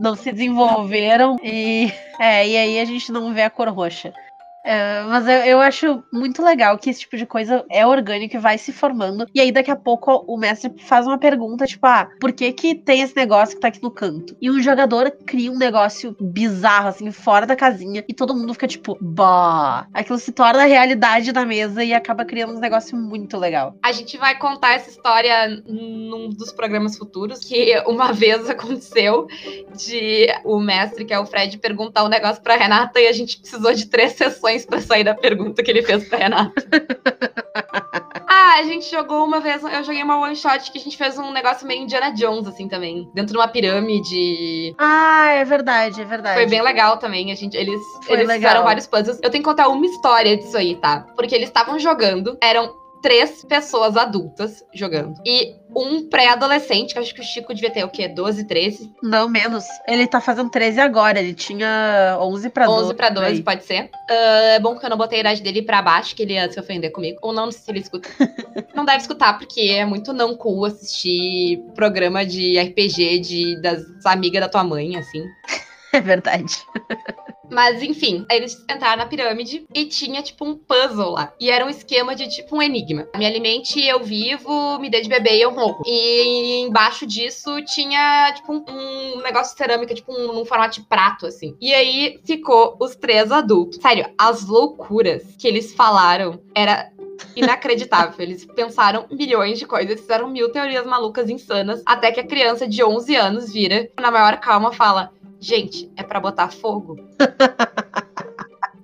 não 0.01 0.15
se 0.15 0.33
desenvolveram 0.33 1.37
e, 1.43 1.93
é, 2.19 2.49
e 2.49 2.57
aí 2.57 2.81
a 2.81 2.85
gente 2.85 3.13
não 3.13 3.35
vê 3.35 3.43
a 3.43 3.51
cor 3.51 3.69
roxa. 3.69 4.13
É, 4.67 5.03
mas 5.05 5.29
eu, 5.29 5.39
eu, 5.45 5.61
acho 5.61 6.03
muito 6.13 6.43
legal 6.43 6.77
que 6.77 6.91
esse 6.91 7.01
tipo 7.01 7.17
de 7.17 7.25
coisa 7.25 7.65
é 7.71 7.87
orgânico 7.87 8.35
e 8.35 8.41
vai 8.41 8.59
se 8.59 8.73
formando. 8.73 9.25
E 9.33 9.41
aí, 9.41 9.53
daqui 9.53 9.71
a 9.71 9.77
pouco, 9.77 10.25
o 10.27 10.37
mestre 10.37 10.73
faz 10.79 11.07
uma 11.07 11.17
pergunta, 11.17 11.67
tipo, 11.67 11.87
ah, 11.87 12.09
por 12.21 12.33
que 12.33 12.53
que 12.53 12.75
tem 12.75 13.01
esse 13.01 13.15
negócio 13.15 13.55
que 13.55 13.61
tá 13.61 13.69
aqui 13.69 13.81
no 13.81 13.93
canto? 13.93 14.37
E 14.43 14.51
um 14.51 14.61
jogador 14.61 15.13
cria 15.25 15.53
um 15.53 15.57
negócio 15.57 16.17
bizarro, 16.21 16.89
assim, 16.89 17.13
fora 17.13 17.47
da 17.47 17.55
casinha, 17.55 18.05
e 18.09 18.13
todo 18.13 18.35
mundo 18.35 18.55
fica 18.55 18.67
tipo, 18.67 18.99
bah! 19.01 19.87
Aquilo 19.95 20.19
se 20.19 20.33
torna 20.33 20.65
a 20.65 20.67
realidade 20.67 21.31
da 21.31 21.47
mesa 21.47 21.85
e 21.85 21.95
acaba 21.95 22.25
criando 22.25 22.57
um 22.57 22.61
negócio 22.61 22.99
muito 22.99 23.39
legal. 23.39 23.77
A 23.85 23.93
gente 23.93 24.19
vai 24.19 24.37
contar 24.37 24.75
essa 24.75 24.91
história 24.91 25.63
num 25.65 26.29
dos 26.31 26.51
programas 26.51 26.99
futuros, 26.99 27.39
que 27.39 27.81
uma 27.87 28.13
vez 28.13 28.51
aconteceu 28.51 29.29
de 29.77 30.27
o 30.45 30.59
mestre, 30.59 31.05
que 31.05 31.15
é 31.15 31.21
o 31.21 31.27
Fred, 31.27 31.57
perguntar 31.59 32.03
um 32.03 32.09
negócio 32.09 32.43
pra 32.43 32.57
Renata 32.57 33.01
e 33.01 33.07
a 33.07 33.13
gente 33.13 33.39
precisou 33.39 33.73
de 33.73 33.87
três 33.87 34.15
sessões 34.15 34.56
para 34.65 34.81
sair 34.81 35.05
da 35.05 35.15
pergunta 35.15 35.63
que 35.63 35.71
ele 35.71 35.83
fez 35.83 36.09
pra 36.09 36.19
Renata. 36.19 36.53
ah, 38.29 38.57
a 38.59 38.63
gente 38.63 38.91
jogou 38.91 39.25
uma 39.25 39.41
vez, 39.41 39.63
eu 39.63 39.85
joguei 39.85 40.03
uma 40.03 40.19
one 40.19 40.37
shot 40.37 40.71
que 40.71 40.79
a 40.79 40.81
gente 40.81 40.97
fez 40.97 41.19
um 41.19 41.33
negócio 41.33 41.67
meio 41.67 41.83
Indiana 41.83 42.11
Jones, 42.13 42.47
assim, 42.47 42.69
também. 42.69 43.11
Dentro 43.13 43.33
de 43.33 43.39
uma 43.39 43.49
pirâmide. 43.49 44.75
Ah, 44.79 45.33
é 45.33 45.45
verdade, 45.45 46.01
é 46.01 46.05
verdade. 46.05 46.37
Foi 46.37 46.47
bem 46.47 46.63
legal 46.63 46.97
também. 46.99 47.31
A 47.33 47.35
gente, 47.35 47.57
eles, 47.57 47.81
eles 48.09 48.33
fizeram 48.33 48.65
vários 48.65 48.87
puzzles. 48.87 49.19
Eu 49.23 49.31
tenho 49.31 49.43
que 49.43 49.51
contar 49.51 49.69
uma 49.69 49.85
história 49.85 50.37
disso 50.37 50.57
aí, 50.57 50.77
tá? 50.77 51.07
Porque 51.17 51.35
eles 51.35 51.49
estavam 51.49 51.79
jogando, 51.79 52.39
eram 52.41 52.86
três 53.07 53.45
pessoas 53.45 53.97
adultas 53.97 54.65
jogando. 54.75 55.15
E 55.25 55.55
um 55.71 56.09
pré-adolescente, 56.09 56.93
que 56.93 56.99
acho 56.99 57.15
que 57.15 57.21
o 57.21 57.25
Chico 57.25 57.55
devia 57.55 57.71
ter 57.71 57.85
o 57.85 57.89
quê? 57.89 58.09
12, 58.09 58.43
13? 58.43 58.93
Não, 59.01 59.29
menos. 59.29 59.65
Ele 59.87 60.09
tá 60.09 60.21
fazendo 60.21 60.51
13 60.51 60.81
agora. 60.81 61.21
Ele 61.21 61.33
tinha 61.33 62.19
11 62.21 62.51
pra 62.51 62.67
12. 62.67 62.85
11 62.87 62.95
pra 62.95 63.11
12, 63.11 63.29
aí. 63.29 63.43
pode 63.45 63.65
ser. 63.65 63.91
Ah, 64.11 64.55
é 64.55 64.59
bom 64.59 64.77
que 64.77 64.85
eu 64.85 64.91
não 64.91 64.97
botei 64.97 65.19
a 65.19 65.21
idade 65.21 65.41
dele 65.41 65.63
pra 65.63 65.81
baixo, 65.81 66.17
que 66.17 66.23
ele 66.25 66.33
ia 66.33 66.51
se 66.51 66.59
ofender 66.59 66.91
comigo. 66.91 67.21
Ou 67.23 67.33
não, 67.33 67.45
não 67.45 67.53
sei 67.53 67.61
se 67.61 67.71
ele 67.71 67.79
escuta. 67.79 68.09
não 68.75 68.85
deve 68.85 68.99
escutar, 68.99 69.39
porque 69.39 69.61
é 69.61 69.85
muito 69.85 70.13
não 70.13 70.35
cool 70.35 70.65
assistir 70.65 71.63
programa 71.77 72.27
de 72.27 72.59
RPG 72.59 73.21
de, 73.21 73.63
das 73.63 73.85
amigas 74.05 74.41
da 74.41 74.49
tua 74.49 74.65
mãe, 74.65 74.97
assim. 74.97 75.23
É 75.97 76.01
verdade. 76.01 76.63
Mas 77.51 77.83
enfim, 77.83 78.27
eles 78.31 78.55
entraram 78.71 78.99
na 78.99 79.07
pirâmide 79.07 79.65
e 79.73 79.87
tinha 79.87 80.21
tipo 80.21 80.45
um 80.45 80.55
puzzle 80.55 81.13
lá. 81.13 81.33
E 81.41 81.49
era 81.49 81.65
um 81.65 81.71
esquema 81.71 82.15
de 82.15 82.29
tipo 82.29 82.57
um 82.57 82.63
enigma. 82.63 83.09
Me 83.17 83.25
alimente, 83.25 83.83
eu 83.83 84.03
vivo, 84.03 84.79
me 84.79 84.91
dê 84.91 85.01
de 85.01 85.09
beber 85.09 85.37
e 85.37 85.41
eu 85.41 85.53
morro. 85.53 85.83
E 85.87 86.61
embaixo 86.67 87.07
disso 87.07 87.63
tinha 87.65 88.31
tipo 88.35 88.53
um, 88.53 88.65
um 88.69 89.23
negócio 89.23 89.53
de 89.55 89.59
cerâmica, 89.59 89.95
tipo 89.95 90.13
um, 90.13 90.41
um 90.41 90.45
formato 90.45 90.81
de 90.81 90.87
prato, 90.87 91.25
assim. 91.25 91.57
E 91.61 91.73
aí 91.73 92.21
ficou 92.27 92.77
os 92.79 92.95
três 92.95 93.33
adultos. 93.33 93.79
Sério, 93.81 94.13
as 94.19 94.45
loucuras 94.45 95.23
que 95.39 95.49
eles 95.49 95.73
falaram 95.73 96.39
era 96.55 96.91
inacreditável. 97.35 98.15
Eles 98.19 98.45
pensaram 98.45 99.07
milhões 99.11 99.59
de 99.59 99.67
coisas, 99.67 100.01
fizeram 100.01 100.29
mil 100.29 100.51
teorias 100.51 100.87
malucas 100.87 101.31
insanas, 101.31 101.83
até 101.87 102.11
que 102.11 102.21
a 102.21 102.27
criança 102.27 102.67
de 102.67 102.83
11 102.83 103.17
anos 103.17 103.53
vira, 103.53 103.89
na 103.99 104.11
maior 104.11 104.39
calma, 104.39 104.73
fala: 104.73 105.13
Gente, 105.41 105.91
é 105.97 106.03
pra 106.03 106.21
botar 106.21 106.51
fogo? 106.51 106.97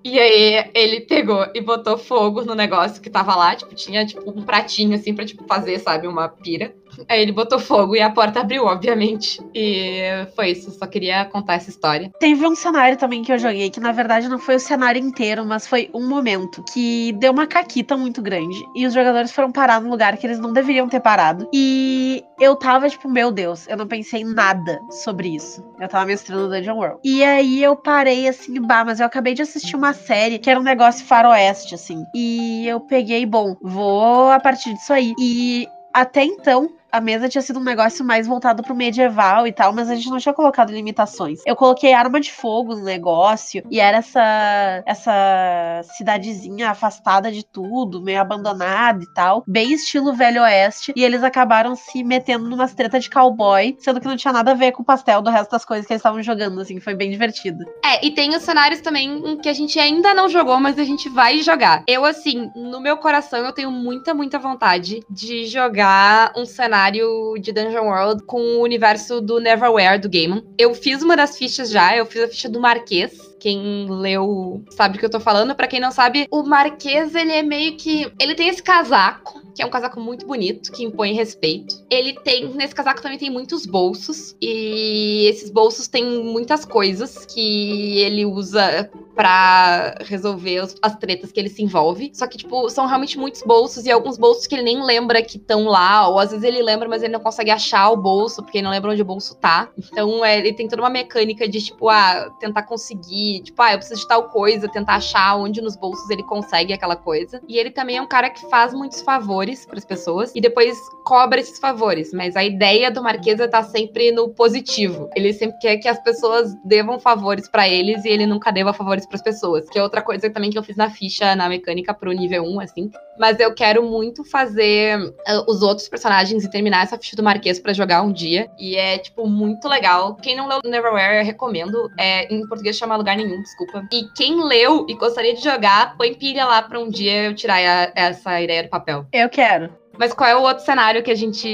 E 0.04 0.18
aí 0.18 0.70
ele 0.74 1.02
pegou 1.02 1.46
e 1.54 1.60
botou 1.60 1.96
fogo 1.96 2.44
no 2.44 2.56
negócio 2.56 3.00
que 3.00 3.08
tava 3.08 3.36
lá, 3.36 3.54
tipo, 3.54 3.72
tinha 3.72 4.04
tipo 4.04 4.28
um 4.28 4.42
pratinho 4.42 4.96
assim 4.96 5.14
pra 5.14 5.24
tipo 5.24 5.44
fazer, 5.46 5.78
sabe, 5.78 6.08
uma 6.08 6.28
pira. 6.28 6.74
Aí 7.08 7.22
ele 7.22 7.32
botou 7.32 7.58
fogo 7.58 7.96
e 7.96 8.00
a 8.00 8.10
porta 8.10 8.40
abriu, 8.40 8.64
obviamente. 8.64 9.40
E 9.54 10.26
foi 10.34 10.50
isso, 10.50 10.70
só 10.70 10.86
queria 10.86 11.24
contar 11.24 11.54
essa 11.54 11.70
história. 11.70 12.10
Teve 12.18 12.46
um 12.46 12.54
cenário 12.54 12.96
também 12.96 13.22
que 13.22 13.32
eu 13.32 13.38
joguei, 13.38 13.70
que 13.70 13.80
na 13.80 13.92
verdade 13.92 14.28
não 14.28 14.38
foi 14.38 14.56
o 14.56 14.60
cenário 14.60 15.00
inteiro, 15.00 15.44
mas 15.44 15.66
foi 15.66 15.90
um 15.94 16.08
momento 16.08 16.62
que 16.72 17.12
deu 17.12 17.32
uma 17.32 17.46
caquita 17.46 17.96
muito 17.96 18.20
grande. 18.22 18.62
E 18.74 18.86
os 18.86 18.94
jogadores 18.94 19.32
foram 19.32 19.52
parar 19.52 19.80
num 19.80 19.90
lugar 19.90 20.16
que 20.16 20.26
eles 20.26 20.38
não 20.38 20.52
deveriam 20.52 20.88
ter 20.88 21.00
parado. 21.00 21.48
E 21.52 22.24
eu 22.40 22.56
tava 22.56 22.88
tipo, 22.88 23.08
meu 23.08 23.30
Deus, 23.30 23.66
eu 23.68 23.76
não 23.76 23.86
pensei 23.86 24.22
em 24.22 24.34
nada 24.34 24.80
sobre 24.90 25.34
isso. 25.34 25.64
Eu 25.80 25.88
tava 25.88 26.06
mestrando 26.06 26.48
Dungeon 26.48 26.76
World. 26.76 26.98
E 27.04 27.22
aí 27.24 27.62
eu 27.62 27.76
parei 27.76 28.28
assim, 28.28 28.60
bah, 28.60 28.84
mas 28.84 29.00
eu 29.00 29.06
acabei 29.06 29.34
de 29.34 29.42
assistir 29.42 29.76
uma 29.76 29.92
série 29.92 30.38
que 30.38 30.50
era 30.50 30.58
um 30.58 30.62
negócio 30.62 31.04
faroeste, 31.06 31.74
assim. 31.74 32.04
E 32.14 32.66
eu 32.66 32.80
peguei, 32.80 33.24
bom, 33.26 33.56
vou 33.62 34.30
a 34.30 34.40
partir 34.40 34.74
disso 34.74 34.92
aí. 34.92 35.12
E 35.18 35.66
até 35.92 36.24
então, 36.24 36.70
a 36.92 37.00
mesa 37.00 37.28
tinha 37.28 37.40
sido 37.40 37.58
um 37.58 37.64
negócio 37.64 38.04
mais 38.04 38.26
voltado 38.26 38.62
pro 38.62 38.74
medieval 38.74 39.46
e 39.46 39.52
tal, 39.52 39.72
mas 39.72 39.88
a 39.88 39.94
gente 39.94 40.10
não 40.10 40.18
tinha 40.18 40.34
colocado 40.34 40.70
limitações. 40.70 41.40
Eu 41.46 41.56
coloquei 41.56 41.94
arma 41.94 42.20
de 42.20 42.30
fogo 42.30 42.74
no 42.74 42.84
negócio 42.84 43.62
e 43.70 43.80
era 43.80 43.98
essa 43.98 44.82
essa 44.84 45.80
cidadezinha 45.96 46.70
afastada 46.70 47.32
de 47.32 47.44
tudo, 47.44 48.02
meio 48.02 48.20
abandonada 48.20 49.02
e 49.02 49.06
tal, 49.14 49.42
bem 49.46 49.72
estilo 49.72 50.12
velho 50.12 50.42
oeste, 50.42 50.92
e 50.94 51.02
eles 51.02 51.22
acabaram 51.22 51.74
se 51.74 52.04
metendo 52.04 52.48
numas 52.48 52.74
treta 52.74 53.00
de 53.00 53.08
cowboy, 53.08 53.74
sendo 53.78 54.00
que 54.00 54.06
não 54.06 54.16
tinha 54.16 54.32
nada 54.32 54.50
a 54.50 54.54
ver 54.54 54.72
com 54.72 54.82
o 54.82 54.84
pastel 54.84 55.22
do 55.22 55.30
resto 55.30 55.50
das 55.50 55.64
coisas 55.64 55.86
que 55.86 55.92
eles 55.92 56.00
estavam 56.00 56.22
jogando, 56.22 56.60
assim, 56.60 56.78
foi 56.78 56.94
bem 56.94 57.10
divertido. 57.10 57.64
É, 57.82 58.04
e 58.04 58.10
tem 58.10 58.36
os 58.36 58.42
cenários 58.42 58.80
também 58.80 59.38
que 59.38 59.48
a 59.48 59.52
gente 59.52 59.78
ainda 59.78 60.12
não 60.12 60.28
jogou, 60.28 60.60
mas 60.60 60.78
a 60.78 60.84
gente 60.84 61.08
vai 61.08 61.38
jogar. 61.38 61.84
Eu, 61.86 62.04
assim, 62.04 62.50
no 62.54 62.80
meu 62.80 62.98
coração, 62.98 63.40
eu 63.40 63.52
tenho 63.52 63.70
muita, 63.70 64.12
muita 64.12 64.38
vontade 64.38 65.00
de 65.08 65.46
jogar 65.46 66.32
um 66.36 66.44
cenário 66.44 66.81
de 66.90 67.52
Dungeon 67.52 67.86
World 67.86 68.24
com 68.24 68.40
o 68.40 68.62
universo 68.62 69.20
do 69.20 69.40
Neverwhere 69.40 70.00
do 70.00 70.10
Gaiman. 70.10 70.44
Eu 70.58 70.74
fiz 70.74 71.02
uma 71.02 71.16
das 71.16 71.36
fichas 71.36 71.70
já, 71.70 71.96
eu 71.96 72.06
fiz 72.06 72.22
a 72.22 72.28
ficha 72.28 72.48
do 72.48 72.60
Marquês. 72.60 73.31
Quem 73.42 73.86
leu 73.90 74.62
sabe 74.70 74.94
do 74.94 75.00
que 75.00 75.04
eu 75.04 75.10
tô 75.10 75.18
falando. 75.18 75.52
Pra 75.56 75.66
quem 75.66 75.80
não 75.80 75.90
sabe, 75.90 76.28
o 76.30 76.44
Marquês, 76.44 77.12
ele 77.12 77.32
é 77.32 77.42
meio 77.42 77.76
que. 77.76 78.08
Ele 78.20 78.36
tem 78.36 78.46
esse 78.46 78.62
casaco, 78.62 79.42
que 79.52 79.60
é 79.60 79.66
um 79.66 79.70
casaco 79.70 79.98
muito 79.98 80.24
bonito, 80.24 80.70
que 80.70 80.84
impõe 80.84 81.12
respeito. 81.12 81.84
Ele 81.90 82.12
tem. 82.20 82.46
Nesse 82.54 82.72
casaco 82.72 83.02
também 83.02 83.18
tem 83.18 83.30
muitos 83.30 83.66
bolsos. 83.66 84.36
E 84.40 85.26
esses 85.28 85.50
bolsos 85.50 85.88
têm 85.88 86.22
muitas 86.22 86.64
coisas 86.64 87.26
que 87.26 87.98
ele 87.98 88.24
usa 88.24 88.88
pra 89.16 89.96
resolver 90.06 90.60
os- 90.60 90.76
as 90.80 90.94
tretas 90.96 91.32
que 91.32 91.40
ele 91.40 91.48
se 91.48 91.62
envolve. 91.64 92.12
Só 92.14 92.28
que, 92.28 92.38
tipo, 92.38 92.70
são 92.70 92.86
realmente 92.86 93.18
muitos 93.18 93.42
bolsos 93.42 93.84
e 93.86 93.90
alguns 93.90 94.16
bolsos 94.16 94.46
que 94.46 94.54
ele 94.54 94.62
nem 94.62 94.82
lembra 94.84 95.20
que 95.20 95.36
estão 95.36 95.64
lá, 95.64 96.08
ou 96.08 96.18
às 96.20 96.30
vezes 96.30 96.44
ele 96.44 96.62
lembra, 96.62 96.88
mas 96.88 97.02
ele 97.02 97.12
não 97.12 97.20
consegue 97.20 97.50
achar 97.50 97.90
o 97.90 97.96
bolso, 97.96 98.40
porque 98.42 98.58
ele 98.58 98.64
não 98.64 98.70
lembra 98.70 98.92
onde 98.92 99.02
o 99.02 99.04
bolso 99.04 99.34
tá. 99.34 99.68
Então, 99.76 100.24
é, 100.24 100.38
ele 100.38 100.52
tem 100.52 100.68
toda 100.68 100.80
uma 100.80 100.88
mecânica 100.88 101.48
de, 101.48 101.60
tipo, 101.60 101.88
ah, 101.88 102.30
tentar 102.40 102.62
conseguir, 102.62 103.31
tipo, 103.40 103.60
ah, 103.62 103.72
eu 103.72 103.78
preciso 103.78 104.00
de 104.00 104.08
tal 104.08 104.28
coisa, 104.28 104.68
tentar 104.68 104.96
achar 104.96 105.36
onde 105.36 105.60
nos 105.60 105.76
bolsos 105.76 106.08
ele 106.10 106.22
consegue 106.22 106.72
aquela 106.72 106.96
coisa. 106.96 107.40
E 107.48 107.58
ele 107.58 107.70
também 107.70 107.96
é 107.96 108.02
um 108.02 108.06
cara 108.06 108.30
que 108.30 108.48
faz 108.48 108.74
muitos 108.74 109.02
favores 109.02 109.64
pras 109.66 109.84
pessoas 109.84 110.32
e 110.34 110.40
depois 110.40 110.76
cobra 111.04 111.40
esses 111.40 111.58
favores. 111.58 112.12
Mas 112.12 112.36
a 112.36 112.44
ideia 112.44 112.90
do 112.90 113.02
Marquesa 113.02 113.48
tá 113.48 113.62
sempre 113.62 114.12
no 114.12 114.30
positivo. 114.30 115.08
Ele 115.14 115.32
sempre 115.32 115.58
quer 115.58 115.76
que 115.78 115.88
as 115.88 116.02
pessoas 116.02 116.54
devam 116.64 116.98
favores 116.98 117.48
pra 117.48 117.68
eles 117.68 118.04
e 118.04 118.08
ele 118.08 118.26
nunca 118.26 118.50
deva 118.50 118.72
favores 118.72 119.06
pras 119.06 119.22
pessoas. 119.22 119.68
Que 119.68 119.78
é 119.78 119.82
outra 119.82 120.02
coisa 120.02 120.30
também 120.30 120.50
que 120.50 120.58
eu 120.58 120.62
fiz 120.62 120.76
na 120.76 120.90
ficha, 120.90 121.34
na 121.36 121.48
mecânica 121.48 121.94
pro 121.94 122.12
nível 122.12 122.44
1, 122.44 122.60
assim. 122.60 122.90
Mas 123.18 123.38
eu 123.38 123.54
quero 123.54 123.82
muito 123.82 124.24
fazer 124.24 125.14
ah, 125.26 125.44
os 125.46 125.62
outros 125.62 125.88
personagens 125.88 126.44
e 126.44 126.50
terminar 126.50 126.82
essa 126.82 126.98
ficha 126.98 127.16
do 127.16 127.22
Marquês 127.22 127.58
pra 127.58 127.72
jogar 127.72 128.02
um 128.02 128.12
dia. 128.12 128.50
E 128.58 128.76
é, 128.76 128.98
tipo, 128.98 129.26
muito 129.26 129.68
legal. 129.68 130.14
Quem 130.16 130.36
não 130.36 130.48
leu 130.48 130.60
Neverwhere, 130.64 131.18
eu 131.18 131.24
recomendo. 131.24 131.90
É, 131.98 132.32
em 132.32 132.46
português 132.46 132.76
chama 132.76 132.96
Lugar 132.96 133.16
Nenhum, 133.24 133.42
desculpa. 133.42 133.86
E 133.92 134.04
quem 134.16 134.42
leu 134.44 134.86
e 134.88 134.94
gostaria 134.94 135.34
de 135.34 135.42
jogar, 135.42 135.96
põe 135.96 136.14
pilha 136.14 136.44
lá 136.44 136.62
pra 136.62 136.78
um 136.78 136.88
dia 136.88 137.24
eu 137.24 137.34
tirar 137.34 137.56
a- 137.56 137.92
essa 137.94 138.40
ideia 138.40 138.62
do 138.64 138.68
papel. 138.68 139.06
Eu 139.12 139.28
quero. 139.28 139.70
Mas 139.98 140.12
qual 140.14 140.28
é 140.28 140.34
o 140.36 140.40
outro 140.42 140.64
cenário 140.64 141.02
que 141.02 141.10
a 141.10 141.14
gente 141.14 141.46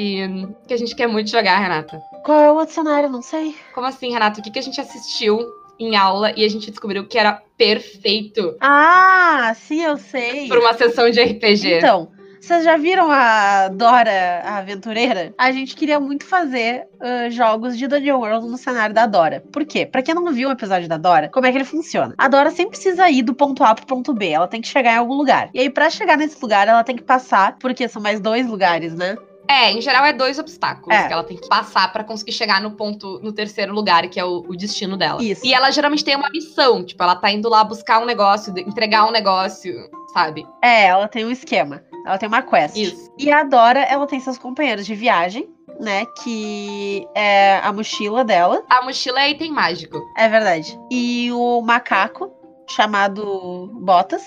que 0.66 0.72
a 0.72 0.76
gente 0.76 0.94
quer 0.94 1.09
muito 1.09 1.28
jogar, 1.31 1.59
Renata? 1.59 2.00
Qual 2.24 2.38
é 2.40 2.50
o 2.50 2.54
outro 2.54 2.74
cenário? 2.74 3.09
Não 3.09 3.20
sei. 3.22 3.54
Como 3.74 3.87
assim, 3.87 4.12
Renata? 4.12 4.40
O 4.40 4.42
que, 4.42 4.50
que 4.50 4.59
a 4.59 4.62
gente 4.62 4.81
assistiu 4.81 5.44
em 5.78 5.96
aula 5.96 6.33
e 6.37 6.44
a 6.44 6.48
gente 6.48 6.70
descobriu 6.70 7.07
que 7.07 7.18
era 7.18 7.40
perfeito 7.57 8.57
Ah, 8.61 9.52
sim, 9.57 9.83
eu 9.83 9.96
sei. 9.96 10.48
para 10.48 10.61
uma 10.61 10.74
sessão 10.74 11.11
de 11.11 11.20
RPG? 11.20 11.78
Então, 11.78 12.09
vocês 12.40 12.64
já 12.64 12.77
viram 12.77 13.11
a 13.11 13.68
Dora, 13.68 14.42
a 14.44 14.59
aventureira? 14.59 15.35
A 15.37 15.53
gente 15.53 15.77
queria 15.77 16.01
muito 16.01 16.24
fazer 16.24 16.87
ah, 17.01 17.29
jogos 17.31 17.77
de 17.77 17.87
Dungeon 17.87 18.18
World 18.18 18.48
no 18.48 18.57
cenário 18.57 18.94
da 18.94 19.07
Dora. 19.07 19.42
Por 19.53 19.64
quê? 19.64 19.87
Pra 19.87 20.03
quem 20.03 20.14
não 20.14 20.33
viu 20.33 20.48
o 20.48 20.53
episódio 20.53 20.88
da 20.88 20.96
Dora, 20.96 21.29
como 21.29 21.46
é 21.46 21.51
que 21.51 21.59
ele 21.59 21.64
funciona? 21.64 22.14
A 22.18 22.29
Dora 22.29 22.51
sempre 22.51 22.72
precisa 22.72 23.09
ir 23.11 23.22
do 23.22 23.35
ponto 23.35 23.62
A 23.64 23.74
pro 23.74 23.87
ponto 23.87 24.12
B. 24.14 24.29
Ela 24.29 24.48
tem 24.48 24.61
que 24.61 24.68
chegar 24.68 24.94
em 24.94 24.98
algum 24.98 25.14
lugar. 25.14 25.51
E 25.55 25.61
aí, 25.61 25.70
pra 25.70 25.90
chegar 25.90 26.16
nesse 26.16 26.40
lugar, 26.40 26.68
ela 26.68 26.85
tem 26.85 26.96
que 26.96 27.03
passar, 27.03 27.57
porque 27.59 27.88
são 27.88 28.03
mais 28.03 28.20
dois 28.20 28.46
lugares, 28.46 28.94
né? 28.94 29.16
É, 29.48 29.72
em 29.72 29.80
geral 29.80 30.04
é 30.04 30.12
dois 30.12 30.38
obstáculos 30.38 30.94
É. 30.96 31.06
que 31.06 31.12
ela 31.12 31.24
tem 31.24 31.37
que 31.37 31.48
passar 31.48 31.90
pra 31.92 32.04
conseguir 32.04 32.32
chegar 32.32 32.61
no 32.61 32.72
ponto, 32.72 33.18
no 33.20 33.32
terceiro 33.32 33.72
lugar, 33.72 34.06
que 34.08 34.20
é 34.20 34.24
o, 34.24 34.44
o 34.46 34.56
destino 34.56 34.96
dela. 34.96 35.22
Isso. 35.22 35.44
E 35.44 35.54
ela 35.54 35.70
geralmente 35.70 36.04
tem 36.04 36.14
uma 36.16 36.28
missão, 36.30 36.84
tipo, 36.84 37.02
ela 37.02 37.16
tá 37.16 37.30
indo 37.30 37.48
lá 37.48 37.64
buscar 37.64 38.00
um 38.00 38.04
negócio, 38.04 38.52
entregar 38.58 39.06
um 39.06 39.11
negócio, 39.11 39.72
sabe? 40.12 40.46
É, 40.62 40.87
ela 40.87 41.08
tem 41.08 41.24
um 41.24 41.30
esquema. 41.30 41.82
Ela 42.06 42.18
tem 42.18 42.28
uma 42.28 42.42
quest. 42.42 42.76
Isso. 42.76 43.11
E 43.18 43.30
a 43.30 43.42
Dora, 43.42 43.80
ela 43.80 44.06
tem 44.06 44.20
seus 44.20 44.38
companheiros 44.38 44.87
de 44.87 44.94
viagem, 44.94 45.48
né? 45.80 46.04
Que 46.22 47.06
é 47.14 47.61
a 47.62 47.72
mochila 47.72 48.24
dela. 48.24 48.62
A 48.68 48.82
mochila 48.82 49.20
é 49.22 49.30
item 49.30 49.52
mágico. 49.52 49.98
É 50.16 50.28
verdade. 50.28 50.78
E 50.90 51.30
o 51.32 51.61
macaco, 51.62 52.30
chamado 52.68 53.70
Botas. 53.80 54.22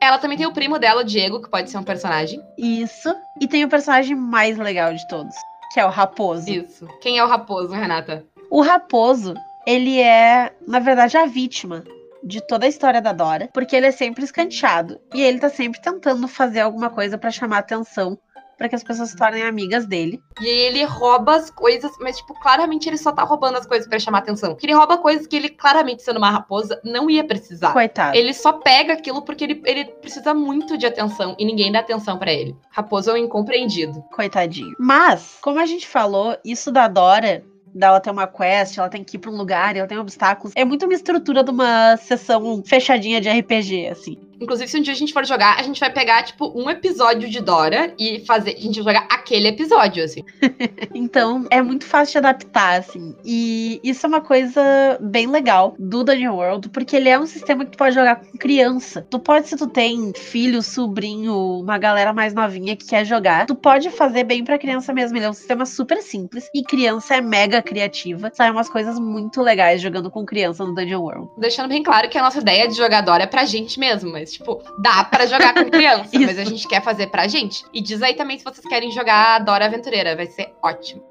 Ela 0.00 0.18
também 0.18 0.36
tem 0.36 0.46
o 0.46 0.52
primo 0.52 0.78
dela, 0.78 1.02
o 1.02 1.04
Diego, 1.04 1.42
que 1.42 1.50
pode 1.50 1.70
ser 1.70 1.78
um 1.78 1.84
personagem. 1.84 2.42
Isso. 2.56 3.14
E 3.40 3.46
tem 3.46 3.64
o 3.64 3.68
personagem 3.68 4.14
mais 4.14 4.56
legal 4.58 4.92
de 4.94 5.06
todos, 5.08 5.34
que 5.72 5.80
é 5.80 5.84
o 5.84 5.90
Raposo. 5.90 6.50
Isso. 6.50 6.86
Quem 7.00 7.18
é 7.18 7.24
o 7.24 7.28
raposo, 7.28 7.72
Renata? 7.72 8.24
O 8.50 8.60
Raposo, 8.62 9.34
ele 9.66 10.00
é, 10.00 10.52
na 10.66 10.78
verdade, 10.78 11.16
a 11.16 11.26
vítima 11.26 11.84
de 12.22 12.40
toda 12.40 12.66
a 12.66 12.68
história 12.68 13.00
da 13.00 13.12
Dora, 13.12 13.48
porque 13.52 13.76
ele 13.76 13.86
é 13.86 13.92
sempre 13.92 14.24
escanteado. 14.24 15.00
E 15.14 15.22
ele 15.22 15.38
tá 15.38 15.48
sempre 15.48 15.80
tentando 15.80 16.26
fazer 16.26 16.60
alguma 16.60 16.90
coisa 16.90 17.16
pra 17.16 17.30
chamar 17.30 17.58
atenção, 17.58 18.18
pra 18.56 18.68
que 18.68 18.74
as 18.74 18.82
pessoas 18.82 19.10
se 19.10 19.16
tornem 19.16 19.42
amigas 19.42 19.86
dele. 19.86 20.20
E 20.40 20.46
ele 20.46 20.84
rouba 20.84 21.36
as 21.36 21.50
coisas, 21.50 21.90
mas, 22.00 22.16
tipo, 22.16 22.34
claramente 22.40 22.88
ele 22.88 22.96
só 22.96 23.12
tá 23.12 23.22
roubando 23.22 23.58
as 23.58 23.66
coisas 23.66 23.88
pra 23.88 23.98
chamar 23.98 24.18
atenção. 24.18 24.50
Porque 24.50 24.66
ele 24.66 24.74
rouba 24.74 24.98
coisas 24.98 25.26
que 25.26 25.36
ele, 25.36 25.50
claramente, 25.50 26.02
sendo 26.02 26.18
uma 26.18 26.30
raposa, 26.30 26.80
não 26.84 27.10
ia 27.10 27.24
precisar. 27.24 27.72
Coitado. 27.72 28.16
Ele 28.16 28.32
só 28.32 28.52
pega 28.52 28.94
aquilo 28.94 29.22
porque 29.22 29.44
ele, 29.44 29.62
ele 29.64 29.84
precisa 29.84 30.34
muito 30.34 30.78
de 30.78 30.86
atenção 30.86 31.36
e 31.38 31.44
ninguém 31.44 31.70
dá 31.70 31.80
atenção 31.80 32.18
pra 32.18 32.32
ele. 32.32 32.56
Raposo 32.70 33.10
é 33.10 33.14
um 33.14 33.16
incompreendido. 33.18 34.02
Coitadinho. 34.14 34.74
Mas, 34.78 35.38
como 35.40 35.60
a 35.60 35.66
gente 35.66 35.86
falou, 35.86 36.36
isso 36.44 36.72
da 36.72 36.88
Dora, 36.88 37.44
dela 37.76 38.00
ter 38.00 38.10
uma 38.10 38.26
quest, 38.26 38.78
ela 38.78 38.88
tem 38.88 39.04
que 39.04 39.16
ir 39.16 39.20
pra 39.20 39.30
um 39.30 39.36
lugar, 39.36 39.76
ela 39.76 39.86
tem 39.86 39.98
obstáculos, 39.98 40.52
é 40.56 40.64
muito 40.64 40.84
uma 40.86 40.94
estrutura 40.94 41.44
de 41.44 41.50
uma 41.50 41.96
sessão 41.98 42.62
fechadinha 42.64 43.20
de 43.20 43.28
RPG, 43.28 43.88
assim. 43.88 44.18
Inclusive, 44.40 44.68
se 44.68 44.78
um 44.78 44.82
dia 44.82 44.92
a 44.92 44.96
gente 44.96 45.12
for 45.12 45.24
jogar, 45.24 45.58
a 45.58 45.62
gente 45.62 45.80
vai 45.80 45.92
pegar, 45.92 46.22
tipo, 46.22 46.52
um 46.54 46.68
episódio 46.68 47.28
de 47.28 47.40
Dora 47.40 47.94
e 47.98 48.20
fazer. 48.26 48.56
A 48.56 48.60
gente 48.60 48.80
vai 48.82 48.94
jogar 48.94 49.08
aquele 49.10 49.48
episódio, 49.48 50.04
assim. 50.04 50.24
então, 50.94 51.46
é 51.50 51.62
muito 51.62 51.84
fácil 51.84 52.12
de 52.12 52.18
adaptar, 52.18 52.80
assim. 52.80 53.14
E 53.24 53.80
isso 53.82 54.06
é 54.06 54.08
uma 54.08 54.20
coisa 54.20 54.62
bem 55.00 55.26
legal 55.26 55.74
do 55.78 56.04
Dungeon 56.04 56.34
World, 56.34 56.68
porque 56.68 56.96
ele 56.96 57.08
é 57.08 57.18
um 57.18 57.26
sistema 57.26 57.64
que 57.64 57.72
tu 57.72 57.78
pode 57.78 57.94
jogar 57.94 58.16
com 58.16 58.38
criança. 58.38 59.06
Tu 59.10 59.18
pode, 59.18 59.48
se 59.48 59.56
tu 59.56 59.66
tem 59.66 60.12
filho, 60.14 60.62
sobrinho, 60.62 61.60
uma 61.60 61.78
galera 61.78 62.12
mais 62.12 62.34
novinha 62.34 62.76
que 62.76 62.86
quer 62.86 63.04
jogar, 63.04 63.46
tu 63.46 63.54
pode 63.54 63.90
fazer 63.90 64.24
bem 64.24 64.44
pra 64.44 64.58
criança 64.58 64.92
mesmo. 64.92 65.16
Ele 65.16 65.26
é 65.26 65.30
um 65.30 65.34
sistema 65.34 65.64
super 65.66 66.02
simples 66.02 66.48
e 66.54 66.62
criança 66.62 67.16
é 67.16 67.20
mega 67.20 67.62
criativa. 67.62 68.30
Sai 68.34 68.50
umas 68.50 68.68
coisas 68.68 68.98
muito 68.98 69.40
legais 69.40 69.80
jogando 69.80 70.10
com 70.10 70.24
criança 70.24 70.64
no 70.64 70.74
Dungeon 70.74 71.00
World. 71.00 71.30
Deixando 71.38 71.68
bem 71.68 71.82
claro 71.82 72.08
que 72.08 72.18
a 72.18 72.22
nossa 72.22 72.38
ideia 72.38 72.68
de 72.68 72.74
jogar 72.74 73.00
Dora 73.00 73.24
é 73.24 73.26
pra 73.26 73.44
gente 73.44 73.78
mesmo, 73.78 74.10
mas, 74.10 74.25
tipo, 74.32 74.62
dá 74.78 75.04
para 75.04 75.26
jogar 75.26 75.54
com 75.54 75.64
criança, 75.70 76.10
mas 76.18 76.38
a 76.38 76.44
gente 76.44 76.66
quer 76.68 76.82
fazer 76.82 77.08
pra 77.08 77.28
gente. 77.28 77.64
E 77.72 77.80
diz 77.80 78.02
aí 78.02 78.14
também 78.14 78.38
se 78.38 78.44
vocês 78.44 78.66
querem 78.66 78.90
jogar 78.90 79.40
Dora 79.40 79.66
Aventureira, 79.66 80.16
vai 80.16 80.26
ser 80.26 80.54
ótimo. 80.62 81.02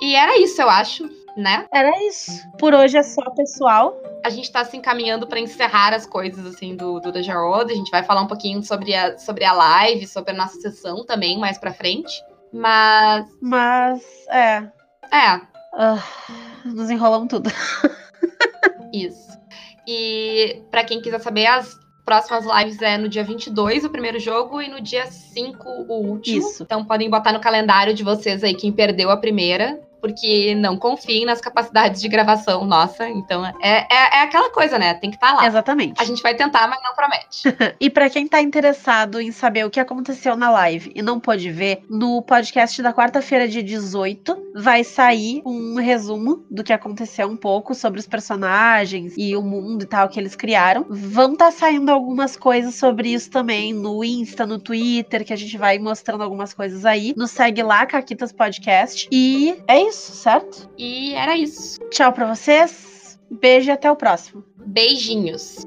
E 0.00 0.14
era 0.14 0.38
isso, 0.38 0.60
eu 0.60 0.68
acho, 0.68 1.08
né? 1.36 1.66
Era 1.72 1.90
isso. 2.04 2.30
Por 2.58 2.74
hoje 2.74 2.96
é 2.96 3.02
só, 3.02 3.22
pessoal. 3.30 3.96
A 4.24 4.30
gente 4.30 4.50
tá 4.50 4.64
se 4.64 4.76
encaminhando 4.76 5.26
para 5.26 5.38
encerrar 5.38 5.94
as 5.94 6.06
coisas, 6.06 6.44
assim, 6.46 6.74
do, 6.74 6.98
do 7.00 7.12
Dungeon 7.12 7.36
World. 7.36 7.72
A 7.72 7.76
gente 7.76 7.90
vai 7.90 8.02
falar 8.02 8.22
um 8.22 8.26
pouquinho 8.26 8.62
sobre 8.62 8.94
a, 8.94 9.18
sobre 9.18 9.44
a 9.44 9.52
live, 9.52 10.06
sobre 10.06 10.32
a 10.32 10.36
nossa 10.36 10.60
sessão 10.60 11.04
também, 11.04 11.38
mais 11.38 11.58
pra 11.58 11.72
frente. 11.72 12.12
Mas. 12.52 13.26
Mas, 13.40 14.02
é. 14.28 14.68
É. 15.12 15.36
Uh, 15.76 16.72
nos 16.72 16.90
enrolamos 16.90 17.28
tudo. 17.28 17.50
Isso. 18.92 19.38
E 19.86 20.62
para 20.70 20.84
quem 20.84 21.00
quiser 21.00 21.20
saber, 21.20 21.46
as 21.46 21.76
próximas 22.04 22.44
lives 22.44 22.80
é 22.82 22.98
no 22.98 23.08
dia 23.08 23.24
22 23.24 23.84
o 23.84 23.90
primeiro 23.90 24.18
jogo 24.18 24.60
e 24.60 24.68
no 24.68 24.80
dia 24.80 25.06
5 25.06 25.68
o 25.88 26.06
último. 26.06 26.38
Isso. 26.38 26.62
Então 26.62 26.84
podem 26.84 27.08
botar 27.08 27.32
no 27.32 27.40
calendário 27.40 27.94
de 27.94 28.04
vocês 28.04 28.44
aí 28.44 28.54
quem 28.54 28.70
perdeu 28.70 29.10
a 29.10 29.16
primeira 29.16 29.80
porque 30.04 30.54
não 30.54 30.76
confiem 30.76 31.24
nas 31.24 31.40
capacidades 31.40 31.98
de 31.98 32.08
gravação 32.08 32.66
nossa. 32.66 33.08
Então 33.08 33.42
é, 33.46 33.86
é, 33.90 34.18
é 34.18 34.22
aquela 34.24 34.50
coisa, 34.50 34.78
né? 34.78 34.92
Tem 34.92 35.08
que 35.08 35.16
estar 35.16 35.28
tá 35.28 35.34
lá. 35.36 35.46
Exatamente. 35.46 35.94
A 35.98 36.04
gente 36.04 36.22
vai 36.22 36.34
tentar, 36.34 36.68
mas 36.68 36.78
não 36.82 36.94
promete. 36.94 37.42
e 37.80 37.88
para 37.88 38.10
quem 38.10 38.28
tá 38.28 38.38
interessado 38.42 39.18
em 39.18 39.32
saber 39.32 39.64
o 39.64 39.70
que 39.70 39.80
aconteceu 39.80 40.36
na 40.36 40.50
live 40.50 40.92
e 40.94 41.00
não 41.00 41.18
pôde 41.18 41.50
ver, 41.50 41.84
no 41.88 42.20
podcast 42.20 42.82
da 42.82 42.92
quarta-feira, 42.92 43.48
dia 43.48 43.62
18, 43.62 44.52
vai 44.54 44.84
sair 44.84 45.40
um 45.46 45.76
resumo 45.76 46.44
do 46.50 46.62
que 46.62 46.74
aconteceu 46.74 47.26
um 47.26 47.36
pouco 47.36 47.74
sobre 47.74 47.98
os 47.98 48.06
personagens 48.06 49.14
e 49.16 49.34
o 49.34 49.40
mundo 49.40 49.84
e 49.84 49.86
tal 49.86 50.10
que 50.10 50.20
eles 50.20 50.36
criaram. 50.36 50.84
Vão 50.86 51.32
estar 51.32 51.46
tá 51.46 51.50
saindo 51.50 51.90
algumas 51.90 52.36
coisas 52.36 52.74
sobre 52.74 53.14
isso 53.14 53.30
também 53.30 53.72
no 53.72 54.04
Insta, 54.04 54.44
no 54.44 54.58
Twitter, 54.58 55.24
que 55.24 55.32
a 55.32 55.36
gente 55.36 55.56
vai 55.56 55.78
mostrando 55.78 56.22
algumas 56.22 56.52
coisas 56.52 56.84
aí. 56.84 57.14
Nos 57.16 57.30
segue 57.30 57.62
lá, 57.62 57.86
Caquitas 57.86 58.32
Podcast. 58.32 59.08
E 59.10 59.56
é 59.66 59.80
isso 59.80 59.93
isso, 59.94 60.14
certo? 60.14 60.68
E 60.76 61.14
era 61.14 61.36
isso. 61.36 61.78
Tchau 61.90 62.12
para 62.12 62.34
vocês. 62.34 63.18
Beijo 63.30 63.70
e 63.70 63.72
até 63.72 63.90
o 63.90 63.96
próximo. 63.96 64.44
Beijinhos. 64.66 65.66